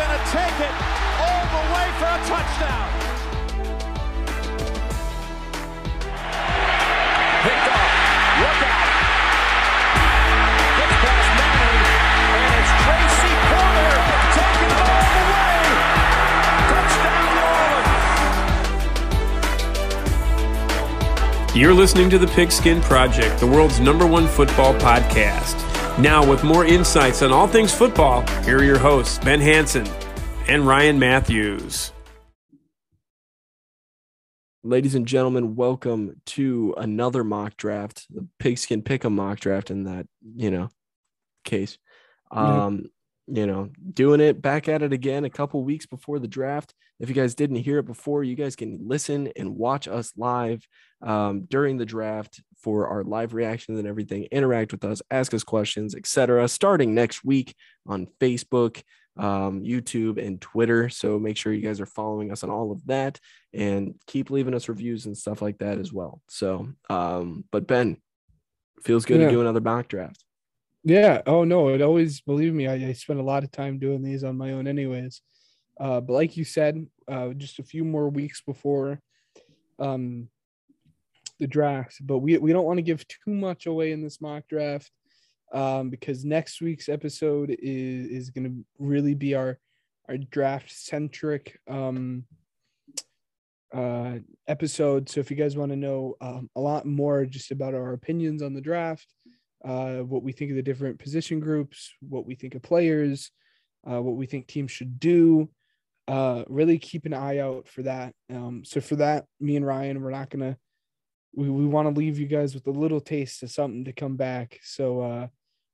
going 0.00 0.18
to 0.18 0.24
take 0.32 0.60
it 0.60 0.74
all 1.20 1.44
the 1.52 1.64
way 1.74 1.86
for 1.98 2.08
a 2.08 2.20
touchdown. 2.24 2.88
You're 21.54 21.74
listening 21.74 22.08
to 22.08 22.16
the 22.16 22.28
Pigskin 22.28 22.80
Project, 22.80 23.38
the 23.38 23.46
world's 23.46 23.80
number 23.80 24.06
one 24.06 24.26
football 24.26 24.72
podcast. 24.74 25.69
Now, 26.00 26.26
with 26.26 26.42
more 26.42 26.64
insights 26.64 27.20
on 27.20 27.30
all 27.30 27.46
things 27.46 27.74
football, 27.74 28.26
here 28.44 28.56
are 28.56 28.64
your 28.64 28.78
hosts, 28.78 29.18
Ben 29.18 29.38
Hanson 29.38 29.86
and 30.48 30.66
Ryan 30.66 30.98
Matthews. 30.98 31.92
Ladies 34.62 34.94
and 34.94 35.06
gentlemen, 35.06 35.56
welcome 35.56 36.22
to 36.24 36.74
another 36.78 37.22
mock 37.22 37.58
draft, 37.58 38.06
the 38.08 38.26
pigskin 38.38 38.80
pick 38.80 39.04
a 39.04 39.10
mock 39.10 39.40
draft 39.40 39.70
in 39.70 39.84
that, 39.84 40.06
you 40.36 40.50
know, 40.50 40.70
case. 41.44 41.76
Um, 42.30 42.86
you 43.32 43.46
know, 43.46 43.70
doing 43.92 44.20
it 44.20 44.42
back 44.42 44.68
at 44.68 44.82
it 44.82 44.92
again 44.92 45.24
a 45.24 45.30
couple 45.30 45.62
weeks 45.62 45.86
before 45.86 46.18
the 46.18 46.28
draft. 46.28 46.74
If 46.98 47.08
you 47.08 47.14
guys 47.14 47.34
didn't 47.34 47.56
hear 47.56 47.78
it 47.78 47.86
before, 47.86 48.24
you 48.24 48.34
guys 48.34 48.56
can 48.56 48.78
listen 48.82 49.30
and 49.36 49.56
watch 49.56 49.88
us 49.88 50.12
live 50.16 50.66
um, 51.00 51.42
during 51.48 51.76
the 51.78 51.86
draft 51.86 52.42
for 52.62 52.88
our 52.88 53.04
live 53.04 53.32
reactions 53.32 53.78
and 53.78 53.88
everything. 53.88 54.24
Interact 54.24 54.72
with 54.72 54.84
us, 54.84 55.00
ask 55.10 55.32
us 55.32 55.44
questions, 55.44 55.94
etc. 55.94 56.46
Starting 56.48 56.94
next 56.94 57.24
week 57.24 57.54
on 57.86 58.06
Facebook, 58.20 58.82
um, 59.16 59.62
YouTube, 59.62 60.24
and 60.24 60.40
Twitter. 60.40 60.88
So 60.88 61.18
make 61.18 61.36
sure 61.36 61.52
you 61.52 61.62
guys 61.62 61.80
are 61.80 61.86
following 61.86 62.30
us 62.32 62.42
on 62.44 62.50
all 62.50 62.72
of 62.72 62.84
that 62.86 63.18
and 63.54 63.94
keep 64.06 64.30
leaving 64.30 64.54
us 64.54 64.68
reviews 64.68 65.06
and 65.06 65.16
stuff 65.16 65.40
like 65.40 65.58
that 65.58 65.78
as 65.78 65.92
well. 65.92 66.20
So, 66.28 66.68
um, 66.90 67.44
but 67.50 67.66
Ben, 67.66 67.96
feels 68.82 69.04
good 69.04 69.20
Yeah. 69.20 69.26
to 69.26 69.32
do 69.32 69.40
another 69.40 69.60
mock 69.60 69.88
draft. 69.88 70.24
Yeah. 70.82 71.22
Oh 71.26 71.44
no, 71.44 71.68
it 71.68 71.82
always 71.82 72.20
believe 72.20 72.54
me. 72.54 72.66
I, 72.66 72.74
I 72.74 72.92
spend 72.92 73.20
a 73.20 73.24
lot 73.24 73.44
of 73.44 73.50
time 73.50 73.78
doing 73.78 74.02
these 74.02 74.24
on 74.24 74.36
my 74.38 74.52
own, 74.52 74.66
anyways. 74.66 75.20
Uh, 75.78 76.00
but 76.00 76.12
like 76.12 76.36
you 76.36 76.44
said, 76.44 76.86
uh, 77.08 77.30
just 77.30 77.58
a 77.58 77.64
few 77.64 77.84
more 77.84 78.08
weeks 78.08 78.42
before 78.42 79.00
um 79.78 80.28
the 81.38 81.46
draft. 81.46 81.96
But 82.00 82.18
we 82.18 82.38
we 82.38 82.52
don't 82.52 82.66
want 82.66 82.78
to 82.78 82.82
give 82.82 83.06
too 83.08 83.32
much 83.32 83.66
away 83.66 83.92
in 83.92 84.02
this 84.02 84.20
mock 84.20 84.44
draft 84.48 84.90
um, 85.52 85.90
because 85.90 86.24
next 86.24 86.60
week's 86.60 86.88
episode 86.88 87.50
is 87.50 88.06
is 88.06 88.30
going 88.30 88.44
to 88.44 88.64
really 88.78 89.14
be 89.14 89.34
our 89.34 89.58
our 90.08 90.16
draft 90.16 90.70
centric 90.70 91.58
um 91.68 92.24
uh 93.74 94.14
episode. 94.48 95.08
So 95.08 95.20
if 95.20 95.30
you 95.30 95.36
guys 95.36 95.56
want 95.56 95.72
to 95.72 95.76
know 95.76 96.16
um, 96.20 96.50
a 96.56 96.60
lot 96.60 96.86
more 96.86 97.24
just 97.24 97.50
about 97.52 97.74
our 97.74 97.92
opinions 97.92 98.42
on 98.42 98.54
the 98.54 98.60
draft 98.60 99.06
uh, 99.64 99.98
what 99.98 100.22
we 100.22 100.32
think 100.32 100.50
of 100.50 100.56
the 100.56 100.62
different 100.62 100.98
position 100.98 101.40
groups, 101.40 101.92
what 102.00 102.26
we 102.26 102.34
think 102.34 102.54
of 102.54 102.62
players, 102.62 103.30
uh, 103.88 104.00
what 104.00 104.16
we 104.16 104.26
think 104.26 104.46
teams 104.46 104.70
should 104.70 104.98
do. 104.98 105.48
Uh, 106.08 106.44
really 106.48 106.78
keep 106.78 107.06
an 107.06 107.14
eye 107.14 107.38
out 107.38 107.68
for 107.68 107.82
that. 107.82 108.14
Um, 108.30 108.62
so 108.64 108.80
for 108.80 108.96
that, 108.96 109.26
me 109.38 109.56
and 109.56 109.66
Ryan, 109.66 110.02
we're 110.02 110.10
not 110.10 110.30
gonna. 110.30 110.56
We, 111.32 111.48
we 111.48 111.66
want 111.66 111.86
to 111.86 111.96
leave 111.96 112.18
you 112.18 112.26
guys 112.26 112.54
with 112.54 112.66
a 112.66 112.72
little 112.72 113.00
taste 113.00 113.44
of 113.44 113.52
something 113.52 113.84
to 113.84 113.92
come 113.92 114.16
back. 114.16 114.58
So 114.64 115.00
uh, 115.00 115.26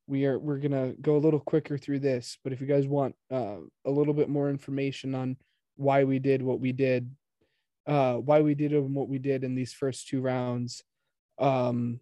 we 0.07 0.27
are 0.27 0.39
we're 0.39 0.59
gonna 0.59 0.93
go 1.01 1.17
a 1.17 1.19
little 1.19 1.41
quicker 1.41 1.79
through 1.79 2.01
this. 2.01 2.39
But 2.45 2.53
if 2.53 2.61
you 2.61 2.67
guys 2.67 2.87
want 2.87 3.15
uh, 3.31 3.57
a 3.85 3.91
little 3.91 4.15
bit 4.15 4.29
more 4.29 4.51
information 4.51 5.15
on 5.15 5.37
why 5.77 6.05
we 6.05 6.19
did 6.19 6.43
what 6.43 6.61
we 6.61 6.73
did, 6.73 7.11
uh, 7.87 8.15
why 8.15 8.43
we 8.43 8.55
did 8.55 8.73
what 8.79 9.09
we 9.09 9.19
did 9.19 9.45
in 9.45 9.55
these 9.55 9.73
first 9.73 10.09
two 10.09 10.21
rounds, 10.21 10.83
um, 11.39 12.01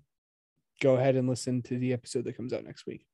go 0.85 0.97
ahead 0.97 1.17
and 1.17 1.27
listen 1.29 1.63
to 1.63 1.79
the 1.79 1.93
episode 1.95 2.25
that 2.25 2.37
comes 2.37 2.53
out 2.53 2.63
next 2.65 2.87
week. 2.87 3.07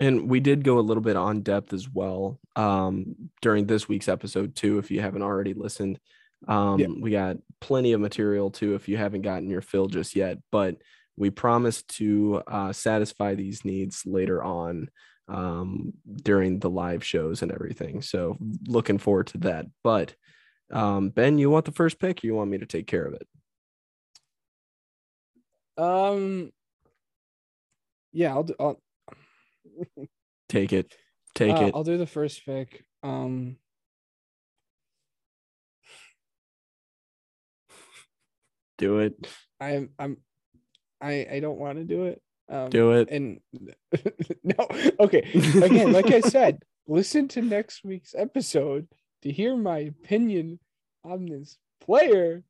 And 0.00 0.30
we 0.30 0.38
did 0.40 0.64
go 0.64 0.78
a 0.78 0.86
little 0.88 1.02
bit 1.02 1.16
on 1.16 1.42
depth 1.42 1.72
as 1.72 1.88
well 1.88 2.38
um, 2.56 3.14
during 3.42 3.66
this 3.66 3.88
week's 3.88 4.08
episode 4.08 4.54
too. 4.54 4.78
If 4.78 4.90
you 4.90 5.00
haven't 5.00 5.22
already 5.22 5.52
listened, 5.54 5.98
um, 6.48 6.78
Yeah. 6.80 6.86
we 7.00 7.10
got 7.10 7.38
plenty 7.60 7.92
of 7.92 8.00
material 8.00 8.50
too. 8.50 8.74
If 8.74 8.88
you 8.88 8.96
haven't 8.96 9.22
gotten 9.22 9.50
your 9.50 9.62
fill 9.62 9.86
just 9.86 10.14
yet, 10.14 10.38
but 10.52 10.76
we 11.16 11.30
promise 11.30 11.82
to 11.82 12.42
uh, 12.46 12.72
satisfy 12.72 13.34
these 13.34 13.64
needs 13.64 14.02
later 14.06 14.42
on 14.42 14.88
um, 15.28 15.92
during 16.22 16.58
the 16.58 16.70
live 16.70 17.04
shows 17.04 17.42
and 17.42 17.50
everything. 17.50 18.02
So 18.02 18.36
looking 18.66 18.98
forward 18.98 19.28
to 19.28 19.38
that. 19.38 19.66
But 19.82 20.14
um, 20.70 21.10
Ben, 21.10 21.38
you 21.38 21.50
want 21.50 21.64
the 21.66 21.72
first 21.72 21.98
pick? 21.98 22.22
Or 22.22 22.26
you 22.26 22.34
want 22.34 22.50
me 22.50 22.58
to 22.58 22.66
take 22.66 22.86
care 22.86 23.04
of 23.04 23.14
it? 23.14 23.26
Um, 25.76 26.52
yeah, 28.12 28.32
I'll 28.32 28.44
do. 28.44 28.54
I'll, 28.58 28.80
Take 30.48 30.72
it. 30.72 30.94
Take 31.34 31.56
uh, 31.56 31.66
it. 31.66 31.74
I'll 31.74 31.84
do 31.84 31.98
the 31.98 32.06
first 32.06 32.44
pick. 32.44 32.84
Um, 33.02 33.56
Do 38.78 38.98
it. 38.98 39.14
I'm 39.60 39.90
I'm 39.98 40.16
I 41.00 41.26
I 41.30 41.40
don't 41.40 41.58
want 41.58 41.78
to 41.78 41.84
do 41.84 42.04
it. 42.04 42.20
Um, 42.48 42.70
Do 42.70 42.92
it. 42.92 43.08
And 43.10 43.40
no, 44.44 44.68
okay. 45.00 45.22
Again, 45.62 45.92
like 45.92 46.10
I 46.10 46.20
said, 46.36 46.58
listen 46.86 47.28
to 47.28 47.42
next 47.42 47.84
week's 47.84 48.14
episode 48.16 48.88
to 49.22 49.32
hear 49.32 49.56
my 49.56 49.78
opinion 49.78 50.58
on 51.04 51.26
this 51.26 51.56
player. 51.80 52.42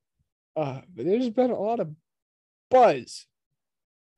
Uh, 0.56 0.80
but 0.94 1.04
there's 1.04 1.30
been 1.30 1.50
a 1.50 1.60
lot 1.60 1.80
of 1.80 1.90
buzz. 2.70 3.26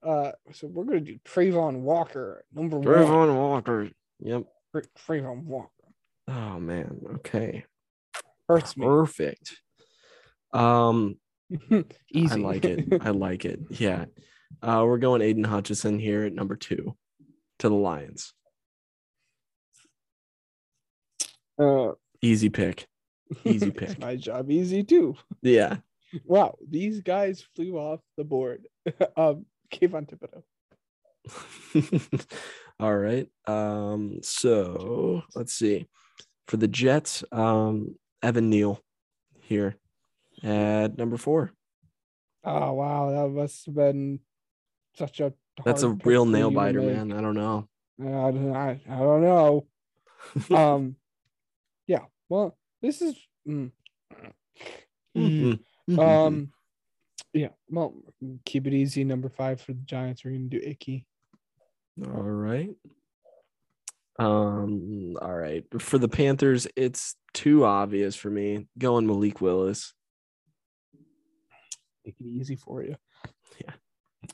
Uh, 0.02 0.32
so 0.52 0.66
we're 0.68 0.84
gonna 0.84 1.00
do 1.00 1.18
Travon 1.24 1.80
Walker, 1.80 2.44
number 2.54 2.78
one. 2.78 2.86
Travon 2.86 3.34
Walker. 3.34 3.90
Yep. 4.20 4.44
Tra- 4.72 4.82
Travon 5.06 5.44
Walker 5.44 5.70
Oh 6.28 6.58
man. 6.60 7.00
Okay. 7.16 7.64
hurts 8.48 8.76
me. 8.76 8.84
Perfect. 8.86 9.56
Um, 10.52 11.16
Easy. 12.12 12.32
I 12.32 12.36
like 12.36 12.64
it. 12.64 12.86
I 13.02 13.10
like 13.10 13.44
it. 13.44 13.60
Yeah. 13.70 14.06
Uh, 14.62 14.82
we're 14.86 14.98
going 14.98 15.22
Aidan 15.22 15.44
Hutchinson 15.44 15.98
here 15.98 16.24
at 16.24 16.32
number 16.32 16.56
two 16.56 16.96
to 17.58 17.68
the 17.68 17.74
Lions. 17.74 18.32
uh, 21.58 21.92
Easy 22.22 22.48
pick. 22.48 22.86
Easy 23.44 23.70
pick. 23.72 23.98
My 23.98 24.16
job 24.16 24.50
easy 24.50 24.82
too. 24.84 25.16
Yeah. 25.42 25.76
Wow, 26.24 26.56
these 26.68 27.00
guys 27.00 27.44
flew 27.54 27.76
off 27.76 28.00
the 28.16 28.24
board. 28.24 28.66
um, 29.16 29.46
Kayvon 29.72 30.08
Thibodeaux. 30.08 30.42
All 32.80 32.96
right. 32.96 33.28
Um, 33.46 34.18
so 34.22 35.22
let's 35.34 35.54
see. 35.54 35.86
For 36.46 36.56
the 36.56 36.68
Jets, 36.68 37.24
um, 37.32 37.96
Evan 38.22 38.50
Neal 38.50 38.80
here 39.40 39.76
at 40.42 40.96
number 40.96 41.16
four. 41.16 41.52
Oh 42.44 42.72
wow, 42.74 43.10
that 43.10 43.28
must 43.28 43.66
have 43.66 43.74
been 43.74 44.20
such 44.94 45.20
a. 45.20 45.32
That's 45.64 45.82
a 45.82 45.90
real 45.90 46.26
nail 46.26 46.50
biter, 46.50 46.82
man. 46.82 47.12
I 47.12 47.20
don't 47.20 47.34
know. 47.34 47.68
I, 48.00 48.06
I, 48.06 48.80
I 48.88 48.98
don't 48.98 49.22
know. 49.22 49.66
um, 50.56 50.96
yeah. 51.86 52.04
Well, 52.28 52.56
this 52.82 53.02
is. 53.02 53.16
mm. 53.48 53.72
Mhm. 55.16 55.60
Mhm. 55.88 55.98
Um, 55.98 56.52
yeah. 57.32 57.50
Well, 57.68 57.94
keep 58.44 58.66
it 58.66 58.74
easy. 58.74 59.04
Number 59.04 59.28
five 59.28 59.60
for 59.60 59.72
the 59.72 59.82
Giants. 59.82 60.24
We're 60.24 60.32
gonna 60.32 60.48
do 60.48 60.60
Icky. 60.62 61.06
All 62.04 62.22
right. 62.22 62.74
Um, 64.18 65.16
all 65.20 65.34
right. 65.34 65.64
For 65.80 65.98
the 65.98 66.08
Panthers, 66.08 66.66
it's 66.74 67.16
too 67.34 67.64
obvious 67.64 68.16
for 68.16 68.30
me. 68.30 68.66
Going 68.78 69.06
Malik 69.06 69.40
Willis. 69.40 69.92
Make 72.04 72.16
it 72.20 72.26
easy 72.26 72.56
for 72.56 72.82
you. 72.82 72.96
Yeah. 73.60 73.72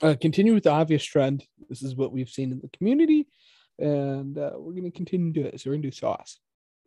Uh, 0.00 0.14
continue 0.20 0.54
with 0.54 0.64
the 0.64 0.70
obvious 0.70 1.04
trend. 1.04 1.46
This 1.68 1.82
is 1.82 1.96
what 1.96 2.12
we've 2.12 2.28
seen 2.28 2.52
in 2.52 2.60
the 2.60 2.68
community, 2.68 3.26
and 3.78 4.38
uh, 4.38 4.52
we're 4.56 4.74
gonna 4.74 4.90
continue 4.90 5.32
to 5.32 5.40
do 5.42 5.46
it. 5.46 5.60
So 5.60 5.68
we're 5.70 5.76
gonna 5.76 5.82
do 5.82 5.90
Sauce, 5.90 6.38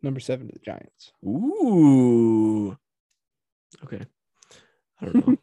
number 0.02 0.20
seven 0.20 0.48
to 0.48 0.52
the 0.52 0.58
Giants. 0.60 1.12
Ooh. 1.24 2.76
Okay. 3.84 4.02
I 5.00 5.06
don't 5.06 5.42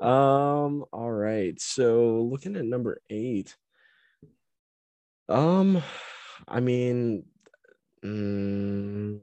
know. 0.00 0.06
um, 0.06 0.84
all 0.92 1.10
right. 1.10 1.60
So 1.60 2.28
looking 2.30 2.56
at 2.56 2.64
number 2.64 3.00
eight. 3.10 3.56
Um, 5.28 5.82
I 6.46 6.60
mean, 6.60 7.24
mm, 8.04 9.20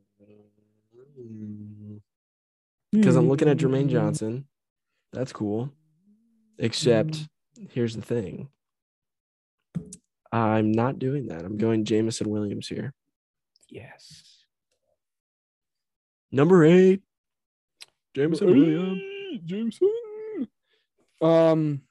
because 2.91 3.15
I'm 3.15 3.27
looking 3.27 3.49
at 3.49 3.57
Jermaine 3.57 3.89
Johnson. 3.89 4.45
That's 5.13 5.33
cool. 5.33 5.71
Except 6.57 7.27
here's 7.69 7.95
the 7.95 8.01
thing. 8.01 8.49
I'm 10.31 10.71
not 10.71 10.99
doing 10.99 11.27
that. 11.27 11.43
I'm 11.43 11.57
going 11.57 11.85
Jameson 11.85 12.29
Williams 12.29 12.67
here. 12.67 12.93
Yes. 13.69 14.43
Number 16.31 16.65
eight, 16.65 17.01
Jameson 18.15 18.47
Williams. 18.47 19.01
Jameson. 19.45 19.89
Um. 21.21 21.81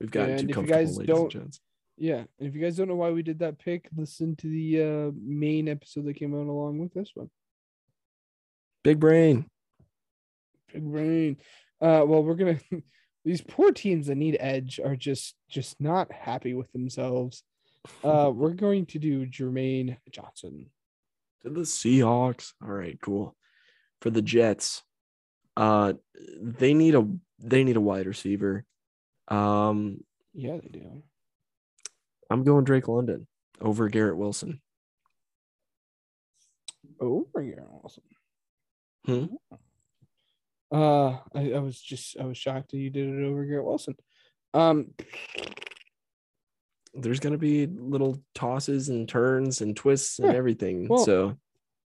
We've 0.00 0.10
gotten 0.10 0.30
And 0.38 0.48
too 0.52 0.60
if 0.60 0.66
you 0.66 0.72
guys 0.72 0.96
ladies 0.98 1.06
don't- 1.14 1.22
and 1.22 1.30
gents. 1.30 1.60
Yeah, 1.98 2.24
and 2.38 2.48
if 2.48 2.54
you 2.56 2.60
guys 2.60 2.76
don't 2.76 2.88
know 2.88 2.96
why 2.96 3.10
we 3.10 3.22
did 3.22 3.40
that 3.40 3.58
pick, 3.58 3.86
listen 3.96 4.34
to 4.36 4.48
the 4.48 4.82
uh, 4.82 5.10
main 5.22 5.68
episode 5.68 6.06
that 6.06 6.14
came 6.16 6.34
out 6.34 6.48
along 6.48 6.78
with 6.78 6.92
this 6.94 7.10
one. 7.14 7.30
Big 8.82 8.98
brain. 8.98 9.46
Big 10.72 10.82
brain. 10.82 11.36
Uh, 11.80 12.02
well, 12.06 12.24
we're 12.24 12.34
gonna. 12.34 12.58
These 13.24 13.42
poor 13.42 13.70
teams 13.70 14.08
that 14.08 14.16
need 14.16 14.36
edge 14.40 14.80
are 14.84 14.96
just 14.96 15.36
just 15.48 15.80
not 15.80 16.10
happy 16.10 16.54
with 16.54 16.70
themselves. 16.72 17.42
Uh, 18.04 18.30
we're 18.32 18.52
going 18.54 18.86
to 18.86 19.00
do 19.00 19.26
Jermaine 19.26 19.96
Johnson. 20.12 20.70
to 21.42 21.50
the 21.50 21.62
Seahawks. 21.62 22.52
All 22.62 22.68
right, 22.70 22.96
cool. 23.02 23.34
For 24.00 24.10
the 24.10 24.22
Jets, 24.22 24.84
uh, 25.56 25.92
they 26.40 26.74
need 26.74 26.94
a 26.94 27.06
they 27.38 27.64
need 27.64 27.76
a 27.76 27.80
wide 27.80 28.06
receiver. 28.06 28.64
Um, 29.28 30.02
Yeah, 30.34 30.58
they 30.62 30.68
do. 30.68 31.02
I'm 32.30 32.44
going 32.44 32.64
Drake 32.64 32.88
London 32.88 33.26
over 33.60 33.88
Garrett 33.88 34.16
Wilson. 34.16 34.60
Oh, 37.00 37.26
Garrett 37.34 37.66
Wilson. 37.70 38.02
Hmm? 39.04 39.26
Uh, 40.70 41.18
I, 41.34 41.52
I 41.52 41.58
was 41.58 41.80
just 41.80 42.16
I 42.18 42.24
was 42.24 42.38
shocked 42.38 42.70
that 42.70 42.78
you 42.78 42.90
did 42.90 43.08
it 43.08 43.24
over 43.24 43.44
Garrett 43.44 43.64
Wilson. 43.66 43.96
Um, 44.54 44.92
There's 46.94 47.20
gonna 47.20 47.38
be 47.38 47.66
little 47.66 48.22
tosses 48.34 48.88
and 48.88 49.08
turns 49.08 49.60
and 49.60 49.76
twists 49.76 50.18
and 50.18 50.30
Yeah, 50.32 50.38
everything. 50.38 50.88
well, 50.88 51.04
so 51.04 51.36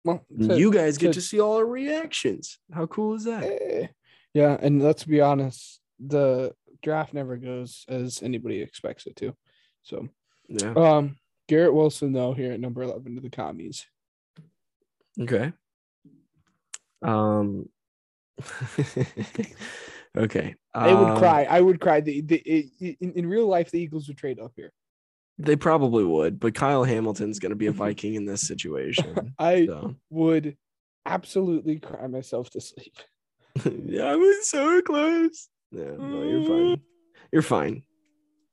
well, 0.06 0.25
to- 0.41 0.58
you 0.58 0.73
guys 0.73 0.97
get 0.99 1.08
to- 1.08 1.14
to 1.14 1.20
see 1.20 1.41
all 1.41 1.56
our 1.56 1.67
reactions. 1.67 2.58
How 2.73 2.87
cool 2.87 3.14
is 3.14 3.25
that? 3.25 3.43
Eh, 3.44 3.87
Yeah, 4.35 4.56
and 4.61 4.82
let's 4.82 5.05
be 5.05 5.20
honest, 5.20 5.81
the 5.99 6.55
draft 6.82 7.14
never 7.14 7.37
goes 7.37 7.85
as 7.88 8.23
anybody 8.23 8.61
expects 8.61 9.06
it 9.06 9.17
to. 9.17 9.35
So, 9.82 10.08
Yeah. 10.49 10.73
um, 10.75 11.17
Garrett 11.49 11.75
Wilson 11.75 12.12
though 12.12 12.32
here 12.35 12.53
at 12.53 12.61
number 12.61 12.82
eleven 12.82 13.14
to 13.14 13.20
the 13.20 13.31
commies. 13.31 13.87
Okay. 15.20 15.53
Um. 17.03 17.69
okay. 20.17 20.55
I 20.75 20.93
would 20.93 21.08
um, 21.11 21.19
cry. 21.19 21.44
I 21.49 21.61
would 21.61 21.81
cry. 21.81 22.00
The, 22.00 22.20
the 22.20 22.37
in, 23.00 23.12
in 23.12 23.26
real 23.26 23.47
life, 23.47 23.70
the 23.70 23.81
Eagles 23.81 24.08
would 24.08 24.19
trade 24.19 24.38
up 24.41 24.53
here. 24.56 24.73
They 25.38 25.56
probably 25.56 26.04
would, 26.04 26.40
but 26.40 26.54
Kyle 26.54 26.84
Hamilton's 26.84 27.38
going 27.38 27.50
to 27.50 27.56
be 27.56 27.66
a 27.66 27.72
Viking 27.72 28.14
in 28.14 28.24
this 28.24 28.46
situation. 28.46 29.34
I 29.38 29.66
so. 29.66 29.94
would 30.10 30.56
absolutely 31.04 31.78
cry 31.78 32.06
myself 32.06 32.50
to 32.50 32.60
sleep. 32.60 32.94
yeah, 33.84 34.04
I 34.04 34.16
was 34.16 34.48
so 34.48 34.80
close. 34.82 35.48
Yeah, 35.72 35.92
no, 35.98 36.22
you're 36.22 36.46
fine. 36.46 36.80
You're 37.32 37.42
fine. 37.42 37.82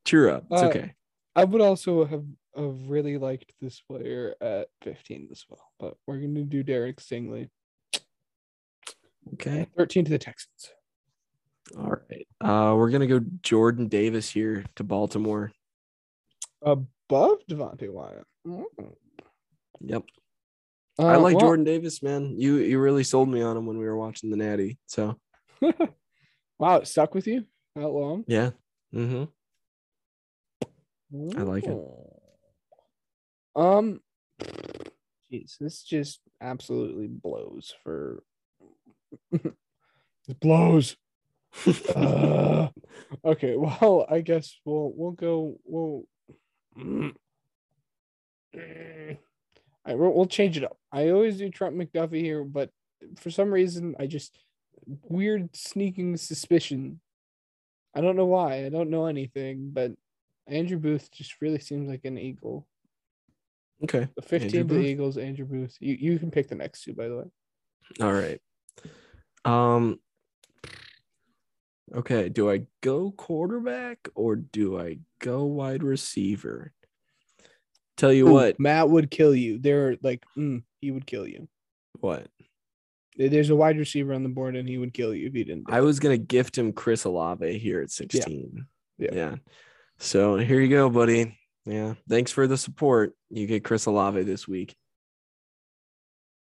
Cheer 0.04 0.28
up. 0.28 0.44
It's 0.50 0.62
Uh, 0.62 0.66
okay. 0.66 0.94
I 1.34 1.44
would 1.44 1.62
also 1.62 2.04
have, 2.04 2.24
have 2.56 2.88
really 2.88 3.16
liked 3.18 3.52
this 3.60 3.80
player 3.80 4.34
at 4.40 4.68
15 4.82 5.28
as 5.32 5.44
well, 5.48 5.72
but 5.80 5.94
we're 6.06 6.18
going 6.18 6.34
to 6.34 6.44
do 6.44 6.62
Derek 6.62 7.00
Stingley. 7.00 7.48
Okay. 9.34 9.66
13 9.76 10.04
to 10.04 10.10
the 10.10 10.18
Texans. 10.18 10.70
All 11.78 11.96
right. 12.10 12.28
Uh, 12.42 12.74
we're 12.76 12.90
gonna 12.90 13.06
go 13.06 13.20
Jordan 13.42 13.88
Davis 13.88 14.28
here 14.28 14.64
to 14.76 14.84
Baltimore. 14.84 15.50
Above 16.64 17.38
Devonte 17.48 17.90
Wyatt. 17.90 18.24
Mm. 18.46 18.64
Yep. 19.80 20.04
I 20.98 21.14
Uh, 21.14 21.20
like 21.20 21.36
well, 21.36 21.46
Jordan 21.46 21.64
Davis, 21.64 22.02
man. 22.02 22.36
You 22.38 22.56
you 22.56 22.78
really 22.78 23.04
sold 23.04 23.28
me 23.28 23.42
on 23.42 23.56
him 23.56 23.66
when 23.66 23.78
we 23.78 23.84
were 23.84 23.96
watching 23.96 24.30
the 24.30 24.36
Natty. 24.36 24.78
So 24.86 25.18
wow, 26.58 26.76
it 26.76 26.86
stuck 26.86 27.14
with 27.14 27.26
you 27.26 27.44
that 27.74 27.88
long? 27.88 28.24
yeah. 28.28 28.50
Mm-hmm. 28.94 29.24
I 31.38 31.42
like 31.42 31.64
it. 31.64 31.78
Um, 33.56 34.00
jeez, 35.30 35.58
this 35.58 35.82
just 35.82 36.20
absolutely 36.40 37.06
blows 37.08 37.72
for. 37.82 38.22
it 39.32 40.40
blows. 40.40 40.96
Uh, 41.94 42.68
okay, 43.24 43.54
well, 43.56 44.04
I 44.10 44.22
guess 44.22 44.58
we'll 44.64 44.92
we'll 44.96 45.12
go 45.12 45.56
we'll. 45.64 46.04
Mm. 46.78 47.12
Mm. 48.54 49.18
All 49.86 49.96
right, 49.96 50.14
we'll, 50.14 50.26
change 50.26 50.56
it 50.56 50.64
up. 50.64 50.78
I 50.90 51.10
always 51.10 51.36
do 51.36 51.50
Trent 51.50 51.76
McDuffie 51.76 52.20
here, 52.20 52.42
but 52.42 52.70
for 53.18 53.30
some 53.30 53.52
reason, 53.52 53.94
I 53.98 54.06
just 54.06 54.38
weird 55.02 55.54
sneaking 55.54 56.16
suspicion. 56.16 57.00
I 57.94 58.00
don't 58.00 58.16
know 58.16 58.26
why. 58.26 58.64
I 58.64 58.70
don't 58.70 58.90
know 58.90 59.06
anything, 59.06 59.70
but 59.72 59.92
Andrew 60.46 60.78
Booth 60.78 61.10
just 61.12 61.40
really 61.40 61.58
seems 61.58 61.88
like 61.88 62.04
an 62.04 62.18
eagle. 62.18 62.66
Okay. 63.82 64.08
The 64.16 64.22
15 64.22 64.46
Andrew 64.46 64.76
to 64.76 64.82
the? 64.82 64.88
Eagles, 64.88 65.18
Andrew 65.18 65.46
Booth. 65.46 65.76
You 65.80 65.96
you 65.98 66.18
can 66.18 66.30
pick 66.30 66.48
the 66.48 66.54
next 66.54 66.82
two, 66.82 66.94
by 66.94 67.08
the 67.08 67.16
way. 67.16 67.24
All 68.00 68.12
right. 68.12 68.40
Um. 69.44 69.98
Okay. 71.92 72.28
Do 72.28 72.50
I 72.50 72.66
go 72.82 73.10
quarterback 73.10 74.08
or 74.14 74.36
do 74.36 74.78
I 74.78 74.98
go 75.20 75.44
wide 75.44 75.82
receiver? 75.82 76.72
Tell 77.96 78.12
you 78.12 78.28
Ooh, 78.28 78.32
what. 78.32 78.60
Matt 78.60 78.88
would 78.90 79.10
kill 79.10 79.34
you. 79.34 79.58
They're 79.58 79.96
like, 80.02 80.24
mm, 80.36 80.62
he 80.80 80.90
would 80.90 81.06
kill 81.06 81.26
you. 81.26 81.48
What? 82.00 82.26
There's 83.16 83.50
a 83.50 83.56
wide 83.56 83.78
receiver 83.78 84.12
on 84.12 84.24
the 84.24 84.28
board, 84.28 84.56
and 84.56 84.68
he 84.68 84.76
would 84.76 84.92
kill 84.92 85.14
you 85.14 85.28
if 85.28 85.34
he 85.34 85.44
didn't. 85.44 85.66
I 85.68 85.82
was 85.82 86.00
gonna 86.00 86.18
gift 86.18 86.58
him 86.58 86.72
Chris 86.72 87.04
Olave 87.04 87.58
here 87.58 87.80
at 87.80 87.92
16. 87.92 88.66
Yeah. 88.98 89.10
Yeah. 89.12 89.34
So 89.98 90.36
here 90.36 90.60
you 90.60 90.68
go, 90.68 90.90
buddy. 90.90 91.38
Yeah. 91.64 91.94
Thanks 92.08 92.32
for 92.32 92.48
the 92.48 92.58
support. 92.58 93.14
You 93.30 93.46
get 93.46 93.62
Chris 93.64 93.86
Olave 93.86 94.24
this 94.24 94.48
week. 94.48 94.74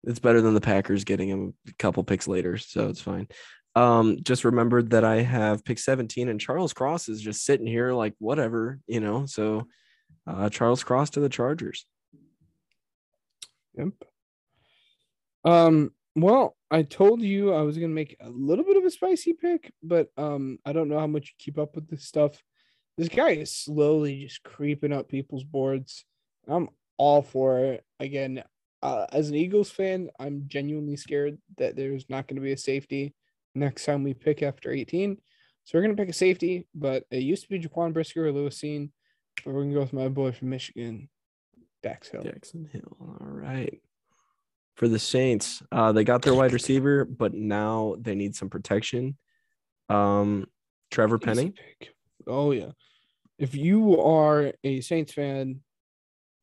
It's 0.05 0.19
better 0.19 0.40
than 0.40 0.55
the 0.55 0.61
Packers 0.61 1.05
getting 1.05 1.28
him 1.28 1.55
a 1.69 1.73
couple 1.75 2.02
picks 2.05 2.28
later, 2.28 2.59
so 2.59 2.88
it's 2.88 3.00
fine. 3.00 3.28
Um, 3.76 4.16
just 4.23 4.45
remembered 4.45 4.90
that 4.90 5.04
I 5.04 5.16
have 5.16 5.62
pick 5.62 5.78
17 5.78 6.30
and 6.30 6.40
Charles 6.40 6.73
Cross 6.73 7.11
is 7.11 7.21
just 7.21 7.45
sitting 7.45 7.66
here 7.66 7.92
like 7.92 8.14
whatever, 8.18 8.80
you 8.87 9.00
know. 9.00 9.26
So 9.26 9.66
uh 10.26 10.49
Charles 10.49 10.83
Cross 10.83 11.11
to 11.11 11.21
the 11.21 11.28
Chargers. 11.28 11.85
Yep. 13.75 13.92
Um. 15.45 15.92
Well, 16.14 16.56
I 16.71 16.83
told 16.83 17.21
you 17.21 17.52
I 17.52 17.61
was 17.61 17.76
gonna 17.76 17.88
make 17.88 18.16
a 18.21 18.30
little 18.30 18.64
bit 18.64 18.78
of 18.78 18.85
a 18.85 18.90
spicy 18.90 19.35
pick, 19.35 19.71
but 19.83 20.09
um, 20.16 20.59
I 20.64 20.73
don't 20.73 20.88
know 20.88 20.99
how 20.99 21.06
much 21.06 21.28
you 21.28 21.35
keep 21.38 21.59
up 21.59 21.75
with 21.75 21.87
this 21.88 22.04
stuff. 22.04 22.42
This 22.97 23.11
guy 23.11 23.33
is 23.33 23.54
slowly 23.54 24.23
just 24.25 24.42
creeping 24.42 24.95
up 24.95 25.11
people's 25.11 25.45
boards. 25.45 26.06
I'm 26.49 26.71
all 26.97 27.21
for 27.21 27.59
it. 27.59 27.85
Again, 28.00 28.42
uh, 28.83 29.04
as 29.12 29.28
an 29.28 29.35
Eagles 29.35 29.71
fan, 29.71 30.09
I'm 30.18 30.45
genuinely 30.47 30.97
scared 30.97 31.37
that 31.59 31.76
there's 31.76 32.09
not 32.09 32.26
going 32.26 32.37
to 32.37 32.42
be 32.42 32.52
a 32.52 32.56
safety 32.56 33.14
next 33.57 33.85
time 33.85 34.03
we 34.03 34.15
pick 34.15 34.43
after 34.43 34.71
18. 34.71 35.17
So 35.65 35.77
we're 35.77 35.83
gonna 35.83 35.97
pick 35.97 36.09
a 36.09 36.13
safety, 36.13 36.67
but 36.75 37.05
it 37.11 37.23
used 37.23 37.43
to 37.43 37.49
be 37.49 37.59
Jaquan 37.59 37.93
Brisker 37.93 38.27
or 38.27 38.33
Lewis 38.33 38.61
Cine, 38.61 38.91
but 39.45 39.53
we're 39.53 39.63
gonna 39.63 39.75
go 39.75 39.81
with 39.81 39.93
my 39.93 40.09
boy 40.09 40.33
from 40.33 40.51
Michigan, 40.51 41.09
Dax 41.83 42.09
Hill. 42.09 42.23
Jackson 42.23 42.69
Hill. 42.73 42.97
All 43.01 43.17
right. 43.21 43.81
For 44.77 44.89
the 44.89 44.99
Saints, 44.99 45.63
uh, 45.73 45.93
they 45.93 46.05
got 46.05 46.23
their 46.23 46.35
wide 46.35 46.53
receiver, 46.53 47.05
but 47.05 47.33
now 47.33 47.97
they 47.99 48.15
need 48.15 48.37
some 48.37 48.51
protection. 48.51 49.17
Um, 49.89 50.47
Trevor 50.91 51.19
Penning. 51.19 51.55
Oh 52.27 52.53
yeah. 52.53 52.73
If 53.39 53.55
you 53.55 54.01
are 54.01 54.53
a 54.65 54.81
Saints 54.81 55.13
fan, 55.13 55.61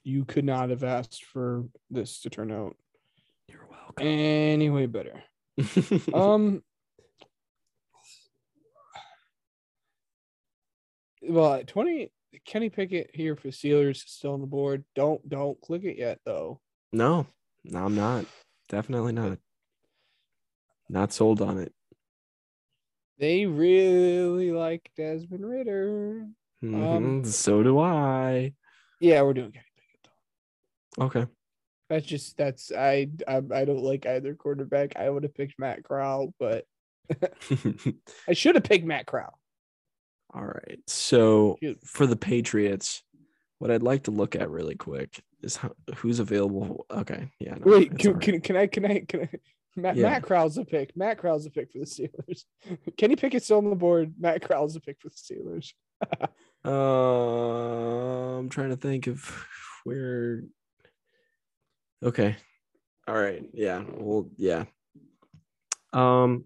you 0.04 0.26
could 0.26 0.46
not 0.46 0.70
have 0.70 0.84
asked 0.84 1.24
for 1.26 1.66
this 1.90 2.22
to 2.22 2.30
turn 2.30 2.52
out 2.52 2.76
You're 3.48 3.68
welcome. 3.70 4.06
any 4.06 4.70
way 4.70 4.86
better. 4.86 5.24
Um 6.14 6.64
well 11.28 11.64
20 11.66 12.12
Kenny 12.46 12.70
Pickett 12.70 13.12
here 13.14 13.36
for 13.36 13.50
Steelers 13.50 13.98
is 13.98 14.04
still 14.08 14.34
on 14.34 14.42
the 14.42 14.48
board. 14.48 14.84
Don't 14.96 15.28
don't 15.30 15.60
click 15.62 15.84
it 15.84 15.98
yet 15.98 16.20
though. 16.26 16.60
no, 16.92 17.28
no, 17.64 17.86
I'm 17.86 17.96
not. 17.96 18.26
Definitely 18.70 19.14
not. 19.14 19.38
Not 20.90 21.14
sold 21.14 21.42
on 21.42 21.60
it. 21.60 21.74
They 23.20 23.46
really 23.46 24.52
like 24.52 24.90
Desmond 24.98 25.46
Ridder. 25.48 26.28
Mhm, 26.64 27.26
so 27.26 27.62
do 27.62 27.80
I. 27.80 28.54
Yeah, 29.00 29.22
we're 29.22 29.34
doing 29.34 29.52
Kenny 29.52 29.66
Pickett 29.78 30.10
though. 30.98 31.06
Okay. 31.06 31.32
That's 31.90 32.06
just 32.06 32.36
that's 32.38 32.72
I 32.72 33.10
I, 33.28 33.38
I 33.54 33.66
don't 33.66 33.84
like 33.84 34.06
either 34.08 34.34
quarterback. 34.34 34.96
I 34.96 35.10
would 35.10 35.24
have 35.24 35.36
picked 35.36 35.60
Matt 35.60 35.84
Corral, 35.84 36.34
but 36.40 36.66
I 38.28 38.34
should 38.34 38.56
have 38.56 38.64
picked 38.64 38.86
Matt 38.86 39.06
Corral. 39.06 39.38
All 40.34 40.46
right. 40.46 40.80
So 40.88 41.58
Shoot. 41.62 41.80
for 41.86 42.08
the 42.08 42.16
Patriots, 42.16 43.04
what 43.60 43.72
I'd 43.72 43.84
like 43.84 44.04
to 44.04 44.12
look 44.12 44.36
at 44.36 44.50
really 44.50 44.76
quick 44.76 45.22
is 45.42 45.56
how, 45.58 45.72
who's 45.98 46.20
available. 46.20 46.86
Okay, 46.90 47.30
yeah. 47.40 47.56
no, 47.56 47.62
Wait, 47.66 47.98
can, 47.98 48.14
right. 48.14 48.22
can, 48.22 48.42
can 48.42 48.56
I 48.58 48.68
can 48.68 48.86
I 48.86 49.00
can 49.08 49.22
I 49.22 49.30
Matt, 49.76 49.96
Yeah. 49.96 50.04
Matt 50.10 50.24
Corral's 50.24 50.58
a 50.58 50.66
pick. 50.66 50.96
Matt 50.96 51.18
Corral's 51.18 51.46
a 51.46 51.50
pick 51.50 51.72
for 51.72 51.80
the 51.80 51.86
Steelers. 51.86 52.44
Kenny 52.98 53.16
Pickett's 53.16 53.46
still 53.46 53.58
on 53.58 53.70
the 53.70 53.76
board. 53.76 54.14
Matt 54.20 54.42
Corral's 54.42 54.76
a 54.76 54.80
pick 54.80 55.00
for 55.02 55.10
the 55.10 55.16
Steelers. 55.16 55.74
Uh, 56.66 58.38
I'm 58.40 58.48
trying 58.48 58.70
to 58.70 58.78
think 58.78 59.08
of 59.08 59.46
where. 59.84 60.44
Okay. 62.02 62.38
All 63.06 63.16
right. 63.16 63.44
Yeah. 63.54 63.84
Well, 63.98 64.30
yeah. 64.38 64.64
Um, 65.92 66.46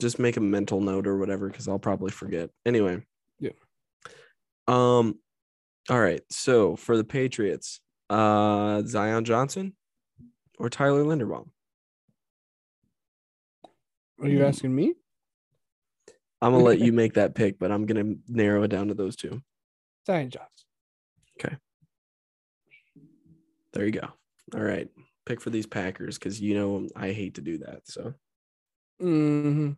just 0.00 0.18
make 0.18 0.36
a 0.36 0.40
mental 0.40 0.80
note 0.80 1.06
or 1.06 1.18
whatever 1.18 1.48
because 1.48 1.68
I'll 1.68 1.78
probably 1.78 2.10
forget. 2.10 2.50
Anyway. 2.66 3.04
Yeah. 3.40 3.50
Um. 4.66 5.18
All 5.90 6.00
right. 6.00 6.20
So 6.30 6.76
for 6.76 6.96
the 6.96 7.04
Patriots, 7.04 7.80
uh, 8.10 8.82
Zion 8.82 9.24
Johnson 9.24 9.74
or 10.58 10.68
Tyler 10.68 11.04
Linderbaum. 11.04 11.48
Are 14.20 14.28
you 14.28 14.44
asking 14.44 14.74
me? 14.74 14.94
I'm 16.42 16.52
gonna 16.52 16.64
let 16.64 16.80
you 16.80 16.92
make 16.92 17.14
that 17.14 17.34
pick, 17.34 17.58
but 17.58 17.70
I'm 17.70 17.86
gonna 17.86 18.14
narrow 18.28 18.62
it 18.64 18.68
down 18.68 18.88
to 18.88 18.94
those 18.94 19.16
two. 19.16 19.40
Zion 20.06 20.30
Johnson. 20.30 20.48
Okay. 21.40 21.56
There 23.72 23.84
you 23.84 23.92
go. 23.92 24.08
All 24.54 24.62
right. 24.62 24.88
Pick 25.26 25.40
for 25.40 25.50
these 25.50 25.66
Packers 25.66 26.18
because 26.18 26.40
you 26.40 26.54
know 26.54 26.88
I 26.96 27.12
hate 27.12 27.34
to 27.34 27.40
do 27.40 27.58
that. 27.58 27.82
So 27.84 28.14
hmm 29.00 29.70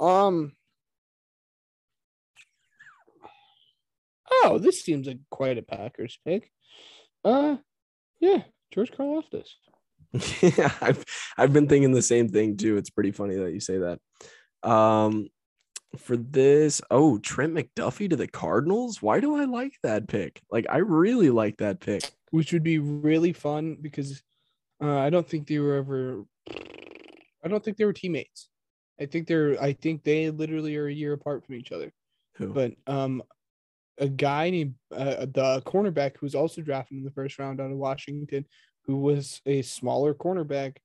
Um. 0.00 0.52
Oh, 4.30 4.58
this 4.58 4.82
seems 4.82 5.06
like 5.06 5.18
quite 5.30 5.58
a 5.58 5.62
Packers 5.62 6.18
pick. 6.24 6.50
Uh, 7.24 7.56
yeah, 8.20 8.42
George 8.72 8.90
Karlaftis. 8.92 9.48
yeah, 10.58 10.72
I've 10.80 11.04
I've 11.36 11.52
been 11.52 11.68
thinking 11.68 11.92
the 11.92 12.02
same 12.02 12.28
thing 12.28 12.56
too. 12.56 12.76
It's 12.76 12.90
pretty 12.90 13.12
funny 13.12 13.36
that 13.36 13.52
you 13.52 13.60
say 13.60 13.78
that. 13.78 13.98
Um, 14.68 15.28
for 15.98 16.16
this, 16.16 16.80
oh 16.90 17.18
Trent 17.18 17.54
McDuffie 17.54 18.10
to 18.10 18.16
the 18.16 18.28
Cardinals. 18.28 19.02
Why 19.02 19.20
do 19.20 19.36
I 19.36 19.44
like 19.44 19.74
that 19.82 20.08
pick? 20.08 20.40
Like 20.50 20.66
I 20.70 20.78
really 20.78 21.30
like 21.30 21.58
that 21.58 21.80
pick. 21.80 22.10
which 22.30 22.52
would 22.52 22.62
be 22.62 22.78
really 22.78 23.32
fun 23.32 23.76
because 23.80 24.22
uh, 24.82 24.98
I 24.98 25.10
don't 25.10 25.28
think 25.28 25.46
they 25.46 25.58
were 25.58 25.76
ever. 25.76 26.24
I 26.50 27.48
don't 27.48 27.64
think 27.64 27.76
they 27.76 27.84
were 27.84 27.92
teammates. 27.92 28.48
I 29.00 29.06
think 29.06 29.26
they're. 29.26 29.60
I 29.60 29.72
think 29.72 30.04
they 30.04 30.30
literally 30.30 30.76
are 30.76 30.86
a 30.86 30.92
year 30.92 31.12
apart 31.12 31.44
from 31.44 31.56
each 31.56 31.72
other. 31.72 31.92
Who? 32.36 32.48
But 32.48 32.72
um, 32.86 33.22
a 33.98 34.08
guy 34.08 34.50
named 34.50 34.74
uh, 34.92 35.26
the 35.26 35.62
cornerback 35.64 36.16
who 36.18 36.26
was 36.26 36.34
also 36.34 36.62
drafted 36.62 36.98
in 36.98 37.04
the 37.04 37.10
first 37.10 37.38
round 37.38 37.60
out 37.60 37.70
of 37.70 37.76
Washington, 37.76 38.46
who 38.86 38.96
was 38.96 39.40
a 39.46 39.62
smaller 39.62 40.14
cornerback, 40.14 40.76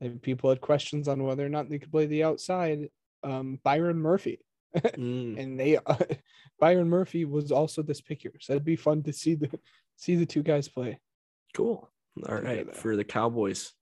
and 0.00 0.22
people 0.22 0.50
had 0.50 0.60
questions 0.60 1.08
on 1.08 1.22
whether 1.22 1.44
or 1.44 1.48
not 1.48 1.68
they 1.68 1.78
could 1.78 1.92
play 1.92 2.06
the 2.06 2.24
outside. 2.24 2.88
Um, 3.24 3.58
Byron 3.64 3.98
Murphy, 3.98 4.40
Mm, 4.76 5.38
and 5.38 5.58
they 5.58 5.76
uh, 5.76 5.96
Byron 6.60 6.88
Murphy 6.88 7.24
was 7.24 7.50
also 7.50 7.82
this 7.82 8.00
pick 8.00 8.22
here, 8.22 8.34
so 8.40 8.52
it'd 8.52 8.64
be 8.64 8.76
fun 8.76 9.02
to 9.04 9.12
see 9.12 9.34
the 9.34 9.50
see 9.96 10.14
the 10.14 10.26
two 10.26 10.42
guys 10.42 10.68
play. 10.68 11.00
cool. 11.54 11.90
All 12.28 12.40
right, 12.40 12.74
for 12.74 12.96
the 12.96 13.04
Cowboys, 13.04 13.72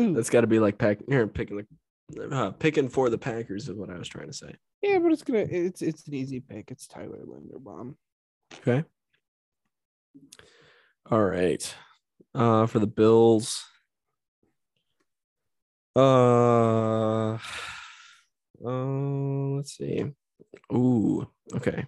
Ooh. 0.00 0.14
that's 0.14 0.30
got 0.30 0.40
to 0.42 0.46
be 0.46 0.58
like 0.58 0.78
pack 0.78 0.98
here 1.08 1.26
picking 1.26 1.66
the 2.10 2.28
uh, 2.30 2.50
picking 2.52 2.88
for 2.88 3.08
the 3.10 3.18
Packers 3.18 3.68
is 3.68 3.76
what 3.76 3.90
I 3.90 3.96
was 3.98 4.08
trying 4.08 4.26
to 4.26 4.32
say. 4.32 4.54
Yeah, 4.82 4.98
but 4.98 5.12
it's 5.12 5.22
gonna 5.22 5.46
it's 5.50 5.80
it's 5.82 6.06
an 6.06 6.14
easy 6.14 6.40
pick. 6.40 6.70
It's 6.70 6.86
Tyler 6.86 7.20
Linderbaum. 7.26 7.94
Okay. 8.58 8.84
All 11.10 11.22
right. 11.22 11.74
Uh 12.34 12.66
for 12.66 12.78
the 12.80 12.86
Bills. 12.86 13.64
Uh 15.96 17.34
uh 18.64 19.54
let's 19.56 19.76
see. 19.76 20.04
Ooh, 20.72 21.26
okay. 21.54 21.86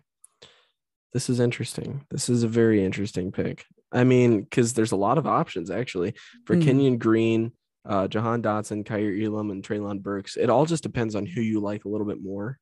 This 1.13 1.29
is 1.31 1.41
interesting. 1.41 2.05
This 2.11 2.29
is 2.29 2.43
a 2.43 2.49
very 2.49 2.85
interesting 2.85 3.31
pick. 3.33 3.65
I 3.93 4.05
mean, 4.05 4.43
because 4.43 4.73
there's 4.73 4.93
a 4.93 4.97
lot 4.97 5.19
of 5.19 5.27
options 5.27 5.71
actually 5.71 6.15
for 6.45 6.55
Hmm. 6.57 6.63
Kenyon 6.63 6.99
Green, 6.99 7.53
uh, 7.87 8.09
Jahan 8.09 8.43
Dotson, 8.43 8.85
Kaiir 8.85 9.25
Elam, 9.25 9.51
and 9.51 9.63
Treylon 9.63 10.01
Burks. 10.01 10.37
It 10.37 10.51
all 10.51 10.67
just 10.67 10.83
depends 10.83 11.15
on 11.15 11.27
who 11.27 11.41
you 11.41 11.61
like 11.61 11.85
a 11.85 11.89
little 11.89 12.07
bit 12.07 12.23
more. 12.23 12.59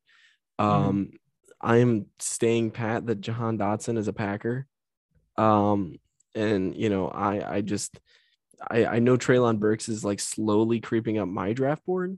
Um, 0.59 1.11
I'm 1.61 2.07
staying 2.19 2.71
pat 2.71 3.07
that 3.07 3.21
Jahan 3.21 3.57
Dotson 3.57 3.97
is 3.97 4.07
a 4.07 4.13
Packer. 4.13 4.67
Um, 5.37 5.99
and 6.35 6.75
you 6.75 6.89
know, 6.89 7.07
I 7.07 7.55
I 7.55 7.61
just 7.61 7.99
I 8.69 8.85
I 8.85 8.99
know 8.99 9.17
Treylon 9.17 9.59
Burks 9.59 9.89
is 9.89 10.03
like 10.03 10.19
slowly 10.19 10.79
creeping 10.79 11.17
up 11.17 11.27
my 11.27 11.53
draft 11.53 11.85
board. 11.85 12.17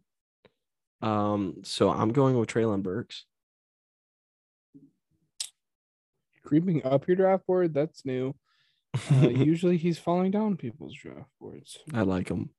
Um, 1.02 1.58
so 1.64 1.90
I'm 1.92 2.12
going 2.12 2.38
with 2.38 2.50
Treylon 2.50 2.82
Burks. 2.82 3.26
Creeping 6.44 6.86
up 6.86 7.08
your 7.08 7.18
draft 7.18 7.46
board, 7.46 7.74
that's 7.74 8.06
new. 8.06 8.36
Uh, 9.12 9.28
usually 9.30 9.78
he's 9.78 10.00
falling 10.00 10.32
down 10.32 10.58
people's 10.58 10.94
draft 10.94 11.30
boards. 11.40 11.78
I 11.94 12.02
like 12.02 12.30
him. 12.30 12.50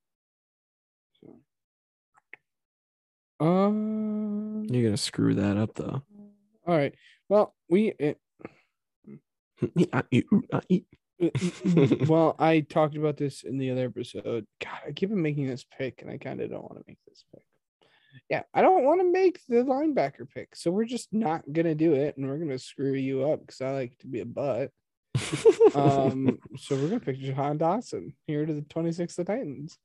Uh, 3.39 3.69
You're 4.73 4.83
gonna 4.83 4.97
screw 4.97 5.35
that 5.35 5.57
up 5.57 5.75
though. 5.75 6.01
all 6.65 6.77
right. 6.77 6.93
Well, 7.29 7.53
we 7.69 7.93
eh, 7.99 8.13
well, 12.07 12.35
I 12.39 12.61
talked 12.61 12.95
about 12.95 13.17
this 13.17 13.43
in 13.43 13.57
the 13.57 13.71
other 13.71 13.85
episode. 13.85 14.45
God, 14.63 14.79
I 14.87 14.91
keep 14.91 15.11
on 15.11 15.21
making 15.21 15.47
this 15.47 15.65
pick, 15.77 16.01
and 16.01 16.11
I 16.11 16.17
kind 16.17 16.41
of 16.41 16.49
don't 16.49 16.63
want 16.63 16.77
to 16.77 16.83
make 16.87 16.99
this 17.07 17.23
pick. 17.33 17.43
Yeah, 18.29 18.43
I 18.53 18.61
don't 18.61 18.83
want 18.83 19.01
to 19.01 19.11
make 19.11 19.39
the 19.47 19.63
linebacker 19.63 20.29
pick, 20.33 20.55
so 20.55 20.71
we're 20.71 20.85
just 20.85 21.13
not 21.13 21.43
gonna 21.51 21.75
do 21.75 21.93
it, 21.93 22.17
and 22.17 22.27
we're 22.27 22.37
gonna 22.37 22.59
screw 22.59 22.93
you 22.93 23.29
up 23.29 23.41
because 23.41 23.61
I 23.61 23.71
like 23.71 23.97
to 23.99 24.07
be 24.07 24.21
a 24.21 24.25
butt. 24.25 24.71
Um, 25.75 26.39
so 26.57 26.75
we're 26.75 26.87
gonna 26.87 26.99
pick 26.99 27.19
Jahan 27.19 27.59
Dotson 27.59 28.13
here 28.25 28.45
to 28.45 28.53
the 28.53 28.61
26th 28.61 29.19
of 29.19 29.27
Titans. 29.27 29.77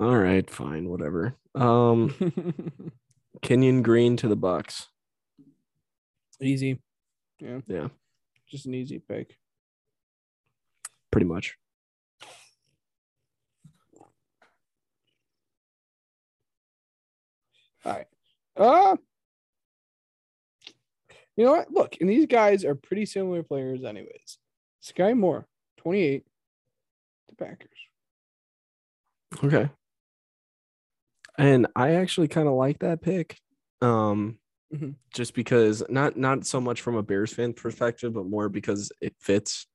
All 0.00 0.16
right, 0.16 0.48
fine, 0.48 0.88
whatever. 0.88 1.36
Um, 1.54 2.14
Kenyon 3.42 3.82
Green 3.82 4.16
to 4.16 4.28
the 4.28 4.36
Bucks. 4.36 4.88
easy, 6.40 6.80
yeah, 7.38 7.60
Yeah, 7.66 7.88
just 8.48 8.64
an 8.66 8.74
easy 8.74 8.98
pick. 8.98 9.36
pretty 11.10 11.26
much. 11.26 11.56
All 17.84 17.92
right. 17.92 18.06
Uh 18.56 18.96
you 21.36 21.44
know 21.44 21.52
what? 21.52 21.72
Look, 21.72 21.96
and 22.00 22.10
these 22.10 22.26
guys 22.26 22.64
are 22.64 22.74
pretty 22.74 23.06
similar 23.06 23.42
players, 23.42 23.82
anyways. 23.84 24.36
Skyy 24.82 25.16
Moore, 25.16 25.46
28, 25.78 26.24
the 27.28 27.34
Packers. 27.36 27.68
Okay. 29.42 29.70
And 31.40 31.66
I 31.74 31.92
actually 31.92 32.28
kind 32.28 32.48
of 32.48 32.54
like 32.54 32.80
that 32.80 33.02
pick. 33.02 33.38
Um 33.80 34.38
Mhm. 34.72 34.94
just 35.12 35.34
because 35.34 35.82
not 35.88 36.16
not 36.16 36.46
so 36.46 36.60
much 36.60 36.80
from 36.80 36.94
a 36.94 37.02
Bears 37.02 37.32
fan 37.32 37.52
perspective, 37.54 38.12
but 38.14 38.26
more 38.26 38.48
because 38.48 38.92
it 39.00 39.16
fits 39.18 39.66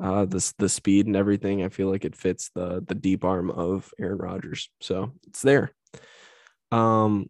uh 0.00 0.24
the 0.24 0.54
the 0.58 0.68
speed 0.70 1.06
and 1.06 1.16
everything. 1.16 1.62
I 1.62 1.68
feel 1.68 1.90
like 1.90 2.04
it 2.06 2.16
fits 2.16 2.50
the 2.54 2.82
the 2.86 2.94
deep 2.94 3.24
arm 3.24 3.50
of 3.50 3.92
Aaron 4.00 4.18
Rodgers. 4.18 4.70
So 4.80 5.12
it's 5.26 5.42
there. 5.42 5.72
Um 6.70 7.28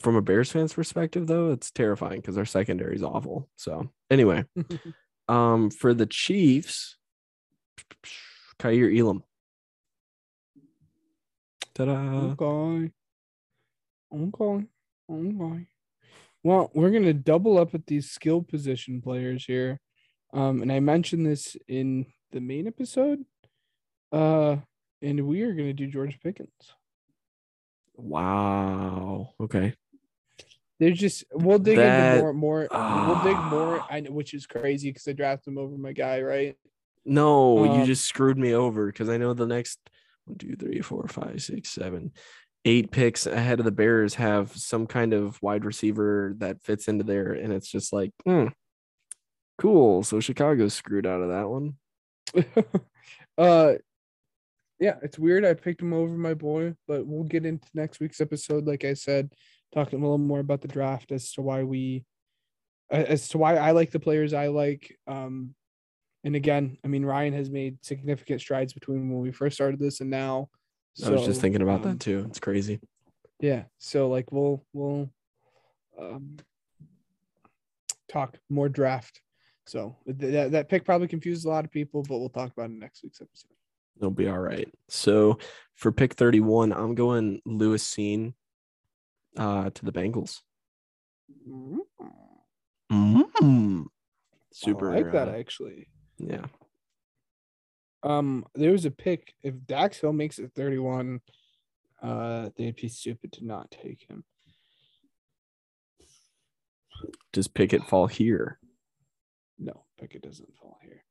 from 0.00 0.16
a 0.16 0.22
Bears 0.22 0.50
fan's 0.50 0.74
perspective 0.74 1.26
though, 1.26 1.52
it's 1.52 1.70
terrifying 1.70 2.20
because 2.20 2.38
our 2.38 2.44
secondary 2.46 2.96
is 2.96 3.02
awful. 3.02 3.48
So 3.56 3.92
anyway, 4.10 4.44
um 5.28 5.70
for 5.70 5.94
the 5.94 6.06
Chiefs, 6.06 6.96
Kaiir 8.58 8.90
Elam. 8.90 9.22
Ta-da. 11.84 12.34
okay. 12.40 12.90
Okay. 14.12 14.66
Okay. 15.10 15.66
Well, 16.42 16.70
we're 16.74 16.90
gonna 16.90 17.12
double 17.12 17.58
up 17.58 17.74
at 17.74 17.86
these 17.86 18.10
skill 18.10 18.42
position 18.42 19.00
players 19.02 19.44
here. 19.44 19.80
Um, 20.32 20.62
and 20.62 20.72
I 20.72 20.80
mentioned 20.80 21.26
this 21.26 21.56
in 21.68 22.06
the 22.32 22.40
main 22.40 22.66
episode. 22.66 23.24
Uh, 24.12 24.56
and 25.02 25.26
we 25.26 25.42
are 25.42 25.52
gonna 25.54 25.72
do 25.72 25.86
George 25.86 26.18
Pickens. 26.20 26.50
Wow. 27.96 29.30
Okay. 29.40 29.74
There's 30.78 30.98
just 30.98 31.24
we'll 31.32 31.58
dig 31.58 31.76
That- 31.76 32.12
into 32.14 32.22
more 32.22 32.32
more 32.32 32.68
we'll 32.70 33.22
dig 33.22 33.36
more 33.50 33.80
Ah. 33.80 33.86
I 33.90 34.00
know 34.00 34.12
which 34.12 34.32
is 34.32 34.46
crazy 34.46 34.90
because 34.90 35.06
I 35.06 35.12
drafted 35.12 35.52
him 35.52 35.58
over 35.58 35.76
my 35.76 35.92
guy, 35.92 36.22
right? 36.22 36.56
No, 37.04 37.64
you 37.64 37.70
Um, 37.82 37.86
just 37.86 38.04
screwed 38.06 38.38
me 38.38 38.54
over 38.54 38.86
because 38.86 39.08
I 39.08 39.16
know 39.18 39.34
the 39.34 39.46
next 39.46 39.78
one, 40.24 40.38
two, 40.38 40.56
three, 40.56 40.80
four, 40.80 41.06
five, 41.08 41.42
six, 41.42 41.70
seven, 41.70 42.12
eight 42.64 42.90
picks 42.90 43.26
ahead 43.26 43.58
of 43.58 43.64
the 43.64 43.72
Bears 43.72 44.14
have 44.14 44.54
some 44.56 44.86
kind 44.86 45.12
of 45.12 45.40
wide 45.42 45.64
receiver 45.64 46.34
that 46.38 46.62
fits 46.62 46.88
into 46.88 47.04
there, 47.04 47.32
and 47.32 47.52
it's 47.52 47.70
just 47.70 47.92
like, 47.92 48.12
hmm, 48.24 48.48
Cool. 49.60 50.02
So 50.04 50.20
Chicago's 50.20 50.72
screwed 50.72 51.06
out 51.06 51.20
of 51.20 51.28
that 51.28 51.48
one. 51.50 51.74
uh 53.38 53.74
yeah, 54.78 54.94
it's 55.02 55.18
weird. 55.18 55.44
I 55.44 55.52
picked 55.52 55.82
him 55.82 55.92
over 55.92 56.16
my 56.16 56.32
boy, 56.32 56.74
but 56.88 57.06
we'll 57.06 57.24
get 57.24 57.44
into 57.44 57.68
next 57.74 58.00
week's 58.00 58.22
episode. 58.22 58.66
Like 58.66 58.86
I 58.86 58.94
said, 58.94 59.30
talking 59.74 59.98
a 59.98 60.02
little 60.02 60.16
more 60.16 60.40
about 60.40 60.62
the 60.62 60.68
draft 60.68 61.12
as 61.12 61.32
to 61.32 61.42
why 61.42 61.64
we, 61.64 62.06
as 62.90 63.28
to 63.28 63.38
why 63.38 63.56
I 63.56 63.72
like 63.72 63.90
the 63.90 64.00
players 64.00 64.32
I 64.32 64.46
like. 64.46 64.96
Um, 65.06 65.54
and 66.24 66.36
again, 66.36 66.76
I 66.84 66.88
mean 66.88 67.04
Ryan 67.04 67.32
has 67.34 67.50
made 67.50 67.84
significant 67.84 68.40
strides 68.40 68.72
between 68.72 69.10
when 69.10 69.20
we 69.20 69.32
first 69.32 69.54
started 69.54 69.80
this 69.80 70.00
and 70.00 70.10
now. 70.10 70.48
I 71.04 71.10
was 71.10 71.24
just 71.24 71.40
thinking 71.40 71.62
about 71.62 71.84
um, 71.84 71.92
that 71.92 72.00
too. 72.00 72.26
It's 72.28 72.40
crazy. 72.40 72.80
Yeah. 73.40 73.64
So 73.78 74.08
like 74.08 74.30
we'll 74.32 74.64
we'll 74.72 75.10
um 75.98 76.36
talk 78.08 78.38
more 78.48 78.68
draft. 78.68 79.20
So 79.66 79.96
th- 80.06 80.32
that 80.32 80.52
that 80.52 80.68
pick 80.68 80.84
probably 80.84 81.08
confused 81.08 81.46
a 81.46 81.48
lot 81.48 81.64
of 81.64 81.70
people, 81.70 82.02
but 82.02 82.18
we'll 82.18 82.28
talk 82.28 82.52
about 82.52 82.64
it 82.64 82.74
in 82.74 82.78
next 82.78 83.02
week's 83.02 83.20
episode. 83.20 83.52
It'll 83.96 84.10
be 84.10 84.28
all 84.28 84.38
right. 84.38 84.68
So 84.88 85.38
for 85.74 85.92
pick 85.92 86.14
31, 86.14 86.72
I'm 86.72 86.94
going 86.94 87.40
Lewis 87.46 87.84
Cine 87.84 88.34
uh 89.38 89.70
to 89.70 89.84
the 89.84 89.92
Bengals. 89.92 90.40
mm-hmm 91.48 91.78
Super 94.52 94.92
I 94.92 94.96
like 94.96 95.12
that 95.12 95.28
uh, 95.28 95.32
actually. 95.32 95.86
Yeah. 96.26 96.46
Um, 98.02 98.46
there 98.54 98.72
was 98.72 98.84
a 98.84 98.90
pick. 98.90 99.34
If 99.42 99.54
Dax 99.66 99.98
Hill 99.98 100.12
makes 100.12 100.38
it 100.38 100.52
31, 100.54 101.20
uh, 102.02 102.50
they'd 102.56 102.76
be 102.76 102.88
stupid 102.88 103.32
to 103.32 103.44
not 103.44 103.70
take 103.70 104.06
him. 104.08 104.24
Does 107.32 107.48
Pickett 107.48 107.84
fall 107.84 108.06
here? 108.06 108.58
No, 109.58 109.84
Pickett 109.98 110.22
doesn't 110.22 110.56
fall 110.56 110.78
here. 110.82 111.02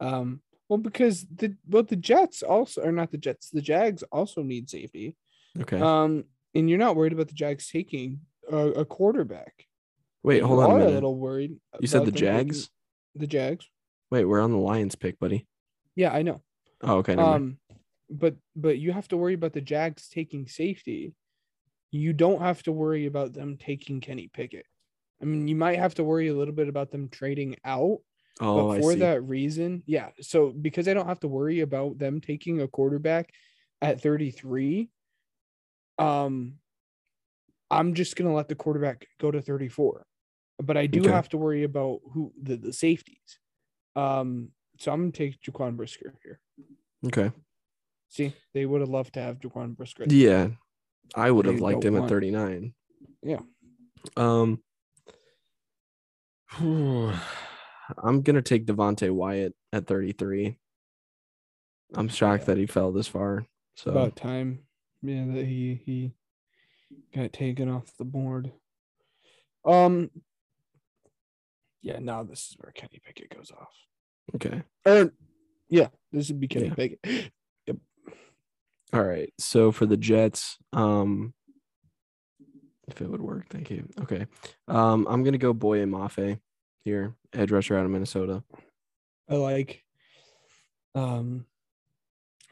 Um, 0.00 0.40
well, 0.68 0.78
because 0.78 1.26
the 1.34 1.56
well, 1.68 1.82
the 1.82 1.96
Jets 1.96 2.42
also 2.42 2.82
are 2.82 2.92
not 2.92 3.10
the 3.10 3.18
Jets. 3.18 3.50
The 3.50 3.62
Jags 3.62 4.02
also 4.04 4.42
need 4.42 4.70
safety. 4.70 5.16
Okay. 5.60 5.78
Um, 5.80 6.24
and 6.54 6.68
you're 6.68 6.78
not 6.78 6.96
worried 6.96 7.12
about 7.12 7.28
the 7.28 7.34
Jags 7.34 7.68
taking 7.68 8.20
a, 8.50 8.56
a 8.56 8.84
quarterback. 8.84 9.66
Wait, 10.22 10.38
You 10.38 10.46
hold 10.46 10.60
on 10.60 10.70
a 10.70 10.74
minute. 10.74 10.90
A 10.90 10.94
little 10.94 11.16
worried. 11.16 11.56
you 11.80 11.88
said 11.88 12.04
the 12.04 12.12
Jags? 12.12 12.70
The 13.14 13.26
Jags. 13.26 13.66
Wait, 14.12 14.26
we're 14.26 14.42
on 14.42 14.52
the 14.52 14.58
Lions 14.58 14.94
pick, 14.94 15.18
buddy. 15.18 15.46
Yeah, 15.96 16.12
I 16.12 16.20
know. 16.20 16.42
Oh, 16.82 16.96
okay. 16.98 17.14
Um, 17.14 17.56
but 18.10 18.36
but 18.54 18.76
you 18.76 18.92
have 18.92 19.08
to 19.08 19.16
worry 19.16 19.32
about 19.32 19.54
the 19.54 19.62
Jags 19.62 20.10
taking 20.10 20.46
safety. 20.46 21.14
You 21.92 22.12
don't 22.12 22.42
have 22.42 22.62
to 22.64 22.72
worry 22.72 23.06
about 23.06 23.32
them 23.32 23.56
taking 23.56 24.02
Kenny 24.02 24.28
Pickett. 24.28 24.66
I 25.22 25.24
mean, 25.24 25.48
you 25.48 25.56
might 25.56 25.78
have 25.78 25.94
to 25.94 26.04
worry 26.04 26.28
a 26.28 26.34
little 26.34 26.52
bit 26.52 26.68
about 26.68 26.90
them 26.90 27.08
trading 27.08 27.56
out, 27.64 28.00
oh, 28.38 28.68
but 28.68 28.82
for 28.82 28.94
that 28.96 29.22
reason, 29.22 29.82
yeah. 29.86 30.10
So 30.20 30.50
because 30.50 30.88
I 30.88 30.92
don't 30.92 31.08
have 31.08 31.20
to 31.20 31.28
worry 31.28 31.60
about 31.60 31.96
them 31.96 32.20
taking 32.20 32.60
a 32.60 32.68
quarterback 32.68 33.30
at 33.80 34.02
33, 34.02 34.90
um, 35.98 36.58
I'm 37.70 37.94
just 37.94 38.16
gonna 38.16 38.34
let 38.34 38.48
the 38.48 38.56
quarterback 38.56 39.06
go 39.18 39.30
to 39.30 39.40
34. 39.40 40.04
But 40.58 40.76
I 40.76 40.84
do 40.86 41.00
Okay. 41.00 41.10
have 41.12 41.30
to 41.30 41.38
worry 41.38 41.62
about 41.62 42.00
who 42.12 42.34
the, 42.38 42.56
the 42.56 42.74
safeties. 42.74 43.38
Um, 43.96 44.48
so 44.78 44.92
I'm 44.92 45.00
gonna 45.00 45.12
take 45.12 45.40
Jaquan 45.42 45.76
Brisker 45.76 46.14
here. 46.22 46.40
Okay. 47.06 47.30
See, 48.08 48.34
they 48.54 48.66
would 48.66 48.80
have 48.80 48.90
loved 48.90 49.14
to 49.14 49.20
have 49.20 49.38
Jaquan 49.40 49.76
Brisker. 49.76 50.04
Yeah. 50.08 50.48
I 51.14 51.30
would 51.30 51.46
have 51.46 51.60
liked 51.60 51.84
him 51.84 51.96
at 51.96 52.08
39. 52.08 52.74
Yeah. 53.22 53.40
Um 54.16 54.62
I'm 56.60 58.22
gonna 58.22 58.42
take 58.42 58.66
Devonte 58.66 59.10
Wyatt 59.10 59.54
at 59.72 59.86
33. 59.86 60.58
I'm 61.94 62.08
shocked 62.08 62.46
that 62.46 62.56
he 62.56 62.66
fell 62.66 62.92
this 62.92 63.08
far. 63.08 63.46
So 63.74 63.90
About 63.90 64.16
time, 64.16 64.60
yeah, 65.02 65.24
that 65.34 65.46
he 65.46 65.80
he 65.84 66.12
got 67.14 67.32
taken 67.32 67.68
off 67.68 67.96
the 67.98 68.04
board. 68.04 68.52
Um, 69.64 70.10
yeah, 71.82 71.98
now 71.98 72.22
this 72.22 72.48
is 72.50 72.56
where 72.58 72.72
Kenny 72.72 73.00
Pickett 73.04 73.34
goes 73.34 73.50
off. 73.50 73.74
Okay. 74.34 74.62
Or, 74.86 75.12
yeah, 75.68 75.88
this 76.12 76.28
would 76.28 76.40
be 76.40 76.48
Kenny 76.48 76.68
Yeah. 76.68 76.74
Pickett. 76.74 77.32
All 78.92 79.02
right. 79.02 79.32
So 79.38 79.72
for 79.72 79.86
the 79.86 79.96
Jets, 79.96 80.58
um 80.72 81.34
if 82.88 83.00
it 83.00 83.08
would 83.08 83.22
work, 83.22 83.48
thank 83.48 83.70
you. 83.70 83.88
Okay. 84.02 84.26
Um 84.68 85.06
I'm 85.08 85.22
gonna 85.24 85.38
go 85.38 85.52
Boye 85.52 85.84
Mafe 85.84 86.38
here, 86.84 87.14
edge 87.32 87.50
rusher 87.52 87.76
out 87.76 87.84
of 87.84 87.90
Minnesota. 87.90 88.42
I 89.30 89.36
like, 89.36 89.82
um, 90.94 91.46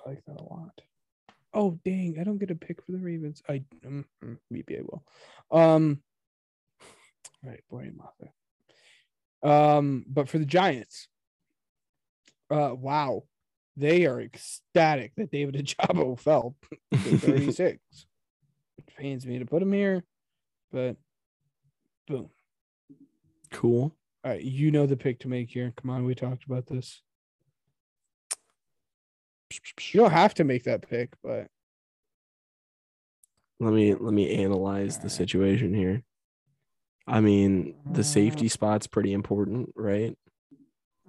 I 0.06 0.10
like 0.10 0.24
that 0.26 0.40
a 0.40 0.44
lot. 0.44 0.80
Oh 1.52 1.78
dang, 1.84 2.16
I 2.18 2.24
don't 2.24 2.38
get 2.38 2.52
a 2.52 2.54
pick 2.54 2.80
for 2.82 2.92
the 2.92 2.98
Ravens. 2.98 3.42
I 3.48 3.64
um, 3.84 4.06
maybe 4.50 4.78
I 4.78 4.82
will. 4.82 5.04
Um, 5.50 6.00
all 7.42 7.50
right, 7.50 7.60
Boye 7.68 7.90
Mafe. 7.90 8.30
Um, 9.42 10.04
but 10.06 10.28
for 10.28 10.38
the 10.38 10.44
Giants, 10.46 11.08
uh, 12.50 12.74
wow, 12.74 13.24
they 13.76 14.06
are 14.06 14.20
ecstatic 14.20 15.12
that 15.16 15.30
David 15.30 15.54
Ojabo 15.78 16.18
fell 16.18 16.56
to 16.92 17.18
36. 17.18 17.78
it 18.78 18.86
pains 18.96 19.26
me 19.26 19.38
to 19.38 19.46
put 19.46 19.62
him 19.62 19.72
here, 19.72 20.04
but 20.72 20.96
boom. 22.06 22.30
Cool. 23.50 23.94
All 24.24 24.32
right, 24.32 24.42
you 24.42 24.70
know 24.70 24.86
the 24.86 24.96
pick 24.96 25.20
to 25.20 25.28
make 25.28 25.50
here. 25.50 25.72
Come 25.80 25.90
on, 25.90 26.04
we 26.04 26.14
talked 26.14 26.44
about 26.44 26.66
this. 26.66 27.02
You 29.92 30.00
don't 30.00 30.12
have 30.12 30.34
to 30.34 30.44
make 30.44 30.64
that 30.64 30.88
pick, 30.88 31.10
but 31.22 31.48
Let 33.58 33.72
me 33.72 33.94
let 33.94 34.12
me 34.12 34.44
analyze 34.44 34.98
the 34.98 35.04
Alright. 35.04 35.12
situation 35.12 35.74
here. 35.74 36.02
I 37.06 37.20
mean, 37.20 37.74
the 37.90 38.04
safety 38.04 38.48
spot's 38.48 38.86
pretty 38.86 39.12
important, 39.12 39.70
right? 39.74 40.16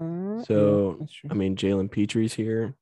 Uh, 0.01 0.37
yeah, 0.37 0.43
So, 0.43 0.97
that's. 0.99 1.13
I 1.29 1.33
mean, 1.33 1.55
Jalen 1.55 1.91
Pitre's 1.91 2.33
here 2.33 2.75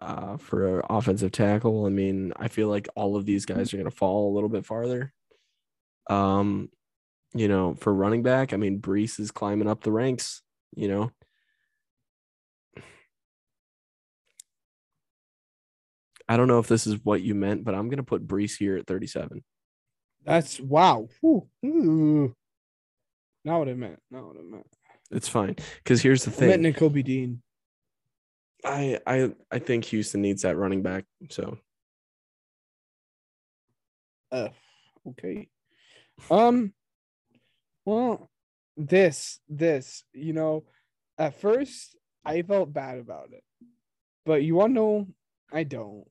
uh, 0.00 0.36
for 0.38 0.80
an 0.80 0.86
offensive 0.90 1.32
tackle. 1.32 1.86
I 1.86 1.90
mean, 1.90 2.32
I 2.36 2.48
feel 2.48 2.68
like 2.68 2.88
all 2.96 3.16
of 3.16 3.26
these 3.26 3.46
guys 3.46 3.72
are 3.72 3.76
going 3.76 3.90
to 3.90 3.96
fall 3.96 4.30
a 4.30 4.34
little 4.34 4.48
bit 4.48 4.66
farther. 4.66 5.12
Um, 6.08 6.70
you 7.34 7.48
know, 7.48 7.74
for 7.74 7.94
running 7.94 8.22
back, 8.22 8.52
I 8.52 8.56
mean, 8.56 8.80
Breece 8.80 9.20
is 9.20 9.30
climbing 9.30 9.68
up 9.68 9.82
the 9.82 9.92
ranks. 9.92 10.42
You 10.74 10.88
know, 10.88 11.10
I 16.28 16.36
don't 16.36 16.48
know 16.48 16.60
if 16.60 16.68
this 16.68 16.86
is 16.86 17.04
what 17.04 17.22
you 17.22 17.34
meant, 17.34 17.64
but 17.64 17.74
I'm 17.74 17.88
going 17.88 17.98
to 17.98 18.02
put 18.04 18.26
Breece 18.26 18.56
here 18.56 18.76
at 18.76 18.86
37. 18.86 19.42
That's 20.24 20.60
wow. 20.60 21.08
Whew. 21.20 21.48
Ooh. 21.64 22.34
Not 23.44 23.58
what 23.58 23.68
I 23.68 23.74
meant. 23.74 24.00
Not 24.10 24.26
what 24.26 24.36
I 24.36 24.42
meant. 24.42 24.66
It's 25.10 25.28
fine 25.28 25.56
because 25.82 26.02
here's 26.02 26.24
the 26.24 26.44
I 26.44 26.48
meant 26.48 26.62
thing. 26.62 26.72
Nakobe 26.72 27.04
Dean. 27.04 27.42
I 28.64 29.00
I 29.06 29.32
I 29.50 29.58
think 29.58 29.84
Houston 29.86 30.22
needs 30.22 30.42
that 30.42 30.56
running 30.56 30.82
back. 30.82 31.04
So 31.30 31.58
Uh, 34.30 34.48
okay. 35.08 35.48
Um. 36.30 36.72
Well, 37.84 38.30
this 38.76 39.40
this 39.48 40.04
you 40.12 40.32
know, 40.32 40.64
at 41.18 41.40
first 41.40 41.96
I 42.24 42.42
felt 42.42 42.72
bad 42.72 42.98
about 42.98 43.30
it, 43.32 43.42
but 44.24 44.42
you 44.42 44.54
want 44.54 44.70
to 44.70 44.74
know? 44.74 45.08
I 45.52 45.64
don't. 45.64 46.04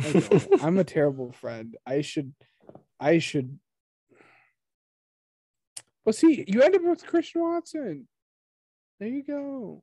I 0.00 0.12
don't. 0.12 0.48
I'm 0.62 0.78
a 0.78 0.84
terrible 0.84 1.32
friend. 1.32 1.76
I 1.86 2.02
should. 2.02 2.34
I 3.00 3.18
should. 3.18 3.58
Well, 6.04 6.12
see, 6.12 6.44
you 6.46 6.62
ended 6.62 6.82
up 6.82 6.88
with 6.88 7.06
Christian 7.06 7.42
Watson. 7.42 8.08
There 9.00 9.08
you 9.08 9.22
go. 9.22 9.82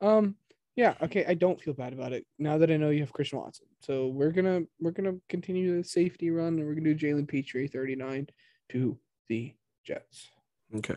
Um. 0.00 0.36
Yeah. 0.76 0.94
Okay. 1.02 1.24
I 1.26 1.34
don't 1.34 1.60
feel 1.60 1.74
bad 1.74 1.92
about 1.92 2.12
it 2.12 2.26
now 2.38 2.58
that 2.58 2.70
I 2.70 2.76
know 2.76 2.90
you 2.90 3.00
have 3.00 3.12
Christian 3.12 3.38
Watson. 3.38 3.66
So 3.80 4.08
we're 4.08 4.32
gonna 4.32 4.62
we're 4.80 4.90
gonna 4.90 5.14
continue 5.28 5.76
the 5.76 5.84
safety 5.84 6.30
run, 6.30 6.58
and 6.58 6.66
we're 6.66 6.74
gonna 6.74 6.94
do 6.94 7.14
Jalen 7.14 7.28
Pitre 7.28 7.66
39 7.66 8.28
to 8.70 8.98
the 9.28 9.54
Jets. 9.84 10.28
Okay. 10.74 10.96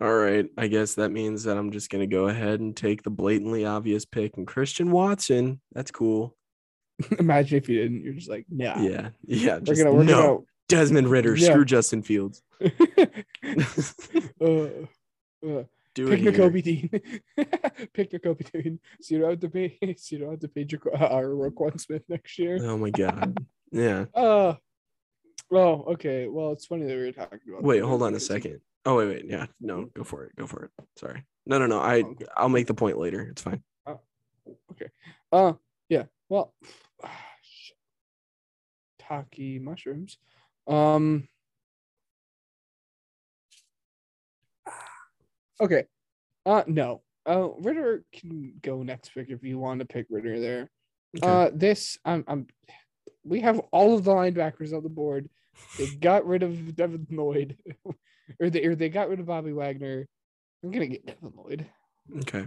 All 0.00 0.14
right. 0.14 0.48
I 0.56 0.68
guess 0.68 0.94
that 0.94 1.10
means 1.10 1.44
that 1.44 1.58
I'm 1.58 1.70
just 1.70 1.90
going 1.90 2.00
to 2.00 2.06
go 2.12 2.28
ahead 2.28 2.60
and 2.60 2.74
take 2.74 3.02
the 3.02 3.10
blatantly 3.10 3.66
obvious 3.66 4.06
pick 4.06 4.38
and 4.38 4.46
Christian 4.46 4.90
Watson. 4.90 5.60
That's 5.72 5.90
cool. 5.90 6.34
Imagine 7.18 7.58
if 7.58 7.68
you 7.68 7.82
didn't. 7.82 8.02
You're 8.02 8.14
just 8.14 8.30
like, 8.30 8.46
yeah, 8.48 8.80
Yeah. 8.80 9.08
Yeah. 9.26 9.54
we're 9.56 9.60
Just, 9.60 9.82
gonna 9.82 9.94
we're 9.94 10.04
no. 10.04 10.46
Desmond 10.68 11.08
Ridder. 11.08 11.36
Yeah. 11.36 11.50
Screw 11.50 11.64
Justin 11.66 12.02
Fields. 12.02 12.42
uh, 12.64 14.68
uh, 15.44 15.62
pick 15.94 16.08
it. 16.08 16.18
Here. 16.20 16.32
Nakobe 16.32 16.62
Dean. 16.62 16.88
pick 17.92 18.10
Dean. 18.52 18.80
So 19.00 19.14
you 19.14 19.20
don't 19.20 19.30
have 19.30 19.40
to 19.40 19.48
pay. 19.48 19.78
So 19.98 20.16
you 20.16 20.22
don't 20.22 20.30
have 20.30 20.40
to 20.40 20.48
pay 20.48 20.64
Jaco- 20.64 21.00
uh, 21.00 21.06
our 21.06 21.26
Roquan 21.26 21.80
Smith 21.80 22.02
next 22.08 22.38
year. 22.38 22.58
Oh 22.62 22.76
my 22.78 22.90
God. 22.90 23.36
Yeah. 23.70 24.06
Uh 24.14 24.54
oh, 25.50 25.84
okay. 25.92 26.28
Well, 26.28 26.52
it's 26.52 26.66
funny 26.66 26.84
that 26.84 26.96
we 26.96 27.02
were 27.04 27.12
talking 27.12 27.40
about. 27.48 27.62
Wait, 27.62 27.80
hold 27.80 28.02
on 28.02 28.14
a 28.14 28.20
second. 28.20 28.60
Oh 28.84 28.96
wait, 28.96 29.08
wait, 29.08 29.24
yeah, 29.26 29.46
no, 29.60 29.84
go 29.94 30.02
for 30.02 30.24
it, 30.24 30.34
go 30.34 30.46
for 30.46 30.64
it. 30.64 30.70
Sorry, 30.96 31.24
no, 31.46 31.58
no, 31.58 31.66
no. 31.66 31.78
I 31.78 31.98
Okay. 32.02 32.24
I'll 32.36 32.48
make 32.48 32.66
the 32.66 32.74
point 32.74 32.98
later. 32.98 33.22
It's 33.22 33.42
fine. 33.42 33.62
Okay. 34.72 34.88
Uh 35.30 35.52
yeah. 35.88 36.04
Well 36.28 36.52
shit. 37.42 37.76
Taki 38.98 39.58
mushrooms. 39.60 40.18
Um 40.66 41.28
Okay. 45.62 45.84
Uh 46.44 46.64
no. 46.66 47.02
Uh 47.26 47.48
Ridder 47.58 48.04
can 48.12 48.54
go 48.60 48.82
next 48.82 49.14
pick 49.14 49.30
if 49.30 49.42
you 49.42 49.58
want 49.58 49.80
to 49.80 49.86
pick 49.86 50.06
Ridder 50.10 50.40
there. 50.40 50.70
Okay. 51.16 51.26
Uh 51.26 51.50
this 51.54 51.98
I'm 52.04 52.24
I'm 52.26 52.46
we 53.24 53.40
have 53.40 53.60
all 53.70 53.94
of 53.94 54.04
the 54.04 54.10
linebackers 54.10 54.74
on 54.74 54.82
the 54.82 54.88
board. 54.88 55.28
They 55.78 55.86
got 55.86 56.26
rid 56.26 56.42
of 56.42 56.74
Devin 56.74 57.06
Lloyd. 57.10 57.56
or 58.40 58.50
they 58.50 58.64
or 58.64 58.74
they 58.74 58.88
got 58.88 59.08
rid 59.08 59.20
of 59.20 59.26
Bobby 59.26 59.52
Wagner. 59.52 60.08
I'm 60.64 60.70
gonna 60.70 60.88
get 60.88 61.06
Devin 61.06 61.32
Lloyd. 61.36 61.66
Okay. 62.18 62.46